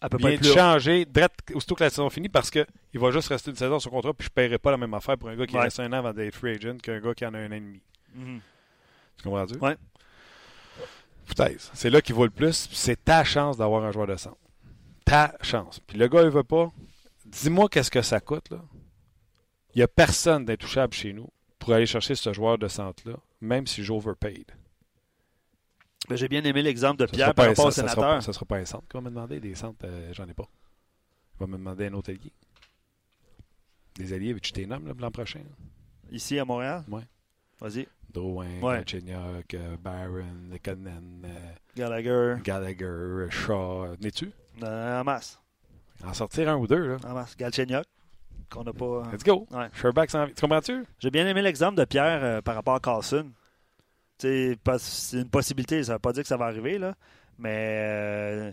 [0.03, 0.43] à peu près haut.
[0.55, 3.91] changer direct aussitôt que la saison finit parce qu'il va juste rester une saison sur
[3.91, 5.63] contrat puis je ne paierai pas la même affaire pour un gars qui Ouais.
[5.63, 7.61] reste un an avant d'être free agent qu'un gars qui en a un an et
[7.61, 7.81] demi.
[8.15, 8.41] Mhm.
[9.17, 9.57] Tu comprends-tu?
[9.59, 9.77] Ouais.
[11.25, 11.71] Foutaise.
[11.73, 12.69] C'est là qu'il vaut le plus.
[12.73, 14.37] C'est ta chance d'avoir un joueur de centre.
[15.05, 15.81] Ta chance.
[15.87, 16.71] Puis le gars, il veut pas.
[17.25, 18.59] Dis-moi qu'est-ce que ça coûte, là.
[19.75, 21.29] Il n'y a personne d'intouchable chez nous
[21.59, 24.45] pour aller chercher ce joueur de centre-là, même si j'overpaid.
[26.09, 28.03] Ben, J'ai bien aimé l'exemple de Pierre par rapport au sénateur.
[28.03, 29.41] pas- ça sera pas un centre qui va me demander.
[29.41, 30.49] Des centres, euh, j'en ai pas.
[31.37, 32.33] Il va me demander un hôtelier.
[33.97, 34.81] Des alliés, veux-tu tes l'an
[35.11, 35.41] prochain?
[35.41, 35.57] là?
[36.11, 36.85] Ici à Montréal?
[36.89, 37.03] Ouais.
[37.61, 37.87] Vas-y.
[38.13, 38.85] Drouin, Ouais.
[39.55, 42.37] Euh, Barron, Lekanen, euh, Gallagher.
[42.43, 43.97] Gallagher, Shaw.
[44.01, 44.31] N'es-tu?
[44.63, 45.41] Euh, en masse.
[46.05, 46.97] En sortir un ou deux, là.
[47.05, 47.37] En masse.
[47.37, 47.85] Galchenyuk.
[48.51, 49.09] Qu'on n'a pas.
[49.13, 49.47] Let's go.
[49.51, 49.69] Ouais.
[49.73, 50.27] Sherback s'en.
[50.27, 50.85] Tu comprends-tu?
[50.99, 53.31] J'ai bien aimé l'exemple de Pierre euh, par rapport à Carlson.
[54.23, 56.95] C'est une possibilité, ça ne veut pas dire que ça va arriver, là.
[57.39, 57.51] mais
[57.81, 58.53] euh,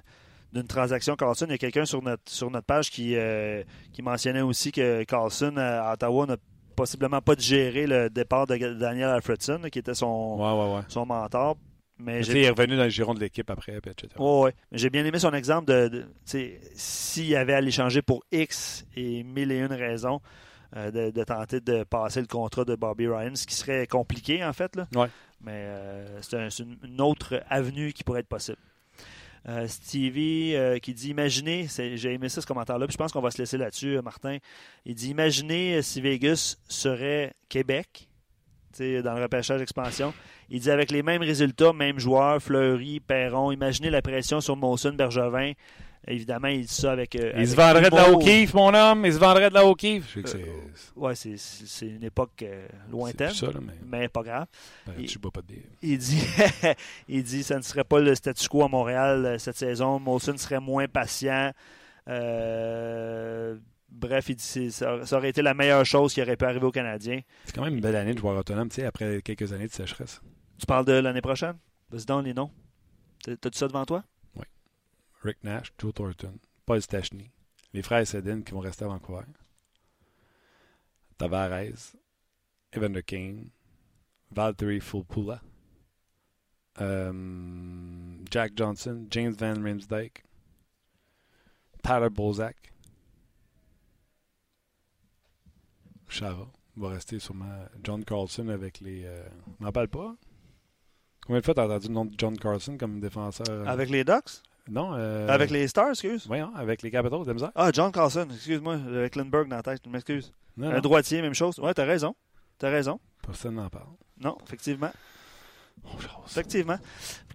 [0.53, 3.63] d'une transaction Carlson, il y a quelqu'un sur notre, sur notre page qui, euh,
[3.93, 6.37] qui mentionnait aussi que Carlson euh, à Ottawa n'a
[6.75, 10.81] possiblement pas digéré le départ de Daniel Alfredson, qui était son, Ouais, ouais, ouais.
[10.87, 11.57] son mentor.
[12.01, 14.07] Mais il est revenu dans le giron de l'équipe après, etc.
[14.17, 14.53] Ouais.
[14.71, 16.05] Mais J'ai bien aimé son exemple de,
[16.73, 20.21] s'il avait à l'échanger pour X et mille et une raisons
[20.77, 24.45] euh, de, de tenter de passer le contrat de Bobby Ryan, ce qui serait compliqué
[24.45, 24.77] en fait.
[24.77, 24.87] Là.
[24.95, 25.07] Ouais.
[25.41, 28.57] Mais euh, c'est un- c'est une, autre avenue qui pourrait être possible.
[29.47, 33.21] Euh, Stevie euh, qui dit Imaginez, j'ai aimé ça ce commentaire-là, puis je pense qu'on
[33.21, 34.37] va se laisser là-dessus, Martin.
[34.85, 38.09] Il dit Imaginez si Vegas serait Québec,
[38.77, 40.13] dans le repêchage expansion.
[40.49, 44.93] Il dit avec les mêmes résultats, mêmes joueurs, Fleury, Perron, imaginez la pression sur Molson,
[44.93, 45.53] Bergevin.
[46.11, 47.15] Évidemment, il dit ça avec.
[47.15, 48.11] euh, Il se vendrait de la.
[48.11, 49.05] O'Keefe, mon homme.
[49.05, 50.05] Il se vendrait de la O'Keefe.
[50.07, 50.97] Je sais que Euh, c'est.
[50.99, 53.73] Ouais, c'est- c'est une époque euh, C'est lointaine, plus ça, là, mais.
[53.85, 54.47] mais pas grave.
[54.87, 55.63] ben, il- Tu bois pas de bière.
[55.83, 56.19] Il dit,
[57.07, 59.99] il dit ça ne serait pas le statu quo à Montréal euh, cette saison.
[59.99, 61.51] Molson serait moins patient.
[62.07, 63.55] Euh,
[63.89, 66.65] bref, il dit c'est- ça, ça aurait été la meilleure chose qui aurait pu arriver
[66.65, 67.21] aux Canadiens.
[67.45, 69.71] C'est quand même une belle année de joueur autonome, tu sais, après quelques années de
[69.73, 70.21] sécheresse.
[70.59, 71.55] Tu parles de l'année prochaine?
[71.91, 72.51] Vas-y donc les noms.
[73.23, 74.03] T'as- T'as-tu ça devant toi?
[75.23, 77.29] Rick Nash, Joe Thornton, Paul Stachny,
[77.73, 79.25] les frères Sedin qui vont rester à Vancouver,
[81.17, 81.95] Tavares,
[82.73, 83.49] Evander Kane,
[84.31, 85.41] Valtteri Fulpula,
[86.81, 90.23] euh, Jack Johnson, James Van Riemsdyk,
[91.83, 92.73] Tyler Bozak,
[96.07, 99.03] Chara va rester sûrement John Carlson avec les...
[99.05, 99.27] Euh,
[99.59, 100.15] on n'en parle pas?
[101.25, 103.45] Combien de fois t'as entendu le nom de John Carlson comme défenseur?
[103.49, 104.41] euh, Avec les Ducks?
[104.69, 104.93] Non.
[104.95, 106.25] euh, Avec les Stars, excuse?
[106.27, 107.51] Voyons, avec les Capitals, de misère.
[107.55, 110.31] Ah, John Carlson, excuse-moi, avec Lindbergh dans la tête, je m'excuse.
[110.61, 111.57] Un non, droitier, même chose.
[111.59, 112.15] Ouais, t'as raison.
[112.57, 112.99] T'as raison.
[113.25, 113.87] personne n'en parle.
[114.21, 114.91] Non, effectivement.
[115.99, 116.11] Jase.
[116.27, 116.77] Effectivement.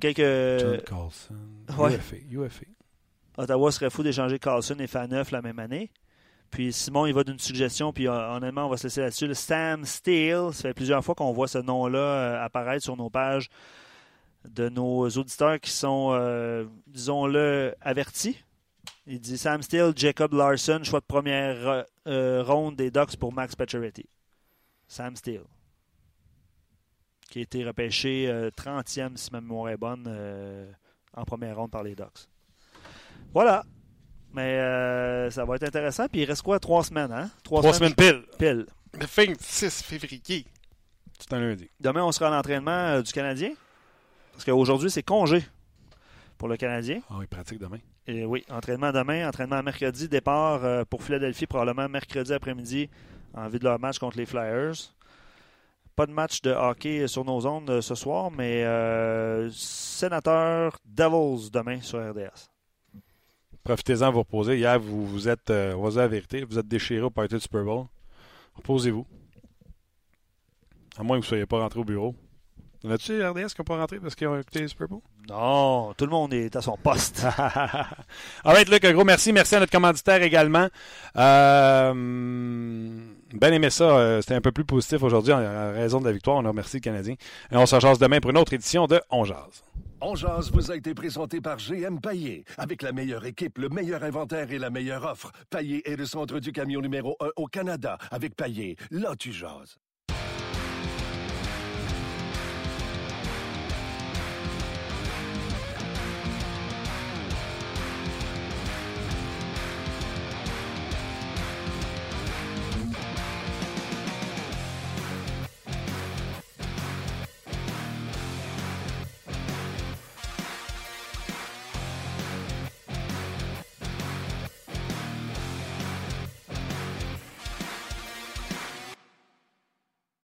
[0.01, 0.61] Quelques...
[0.61, 1.35] John Carlson.
[1.79, 1.95] ouais.
[1.95, 2.17] UFA.
[2.31, 2.67] UFA.
[3.39, 5.91] Ottawa serait fou d'échanger Carlson et Faneuf la même année.
[6.51, 9.35] Puis Simon, il va d'une suggestion, puis euh, honnêtement, on va se laisser là-dessus.
[9.35, 13.49] Sam Steele, ça fait plusieurs fois qu'on voit ce nom-là euh, apparaître sur nos pages
[14.49, 18.39] de nos auditeurs qui sont, euh, disons-le, avertis.
[19.07, 23.33] Il dit Sam Steele, Jacob Larson, choix de première euh, euh, ronde des Ducks pour
[23.33, 24.07] Max Pacioretty.
[24.89, 25.45] Sam Steele.
[27.31, 30.71] Qui a été repêché euh, 30e, si ma mémoire est bonne, euh,
[31.15, 32.29] en première ronde par les Ducks.
[33.33, 33.65] Voilà.
[34.33, 36.07] Mais euh, ça va être intéressant.
[36.09, 36.59] Puis il reste quoi?
[36.59, 37.31] Trois semaines, hein?
[37.45, 38.23] Trois semaines pile.
[38.39, 38.67] pile.
[38.93, 40.45] Le 26 février.
[41.19, 41.71] C'est un lundi.
[41.81, 43.53] Demain, on sera à l'entraînement euh, du Canadien.
[44.35, 45.43] Parce qu'aujourd'hui, c'est congé
[46.39, 47.01] pour le Canadien.
[47.11, 47.79] Ah oui, pratique demain.
[48.07, 52.91] Et oui, entraînement demain, entraînement mercredi, départ euh, pour Philadelphie, probablement mercredi après-midi,
[53.35, 54.75] en vue de leur match contre les Flyers.
[55.97, 61.51] Pas de match de hockey sur nos ondes euh, ce soir, mais euh, sénateur Devils
[61.53, 62.51] demain sur RDS.
[63.63, 64.59] Profitez-en, vous reposer.
[64.59, 67.11] Hier, vous, vous êtes, euh, on va se dire la vérité, vous êtes déchiré au
[67.11, 67.87] party du Super Bowl.
[68.55, 69.07] Reposez-vous.
[70.99, 72.15] À moins que vous ne soyez pas rentré au bureau.
[72.85, 75.01] En as-tu RDS qui n'ont pas rentré parce qu'ils ont écouté le Super Bowl?
[75.31, 77.25] Non, tout le monde est à son poste.
[78.45, 79.33] All right, Luc, un gros merci.
[79.33, 80.69] Merci à notre commanditaire également.
[81.17, 83.85] Euh, ben aimé ça.
[83.85, 86.37] euh, C'était un peu plus positif aujourd'hui en, en raison de la victoire.
[86.37, 87.15] On a remercié le Canadien.
[87.51, 89.63] Et on se jase demain pour une autre édition de On Jase.
[90.03, 92.45] On Jase vous a été présenté par GM Paillé.
[92.59, 95.33] Avec la meilleure équipe, le meilleur inventaire et la meilleure offre.
[95.49, 97.97] Paillé est le centre du camion numéro 1 au Canada.
[98.11, 99.79] Avec Paillé, là tu jases.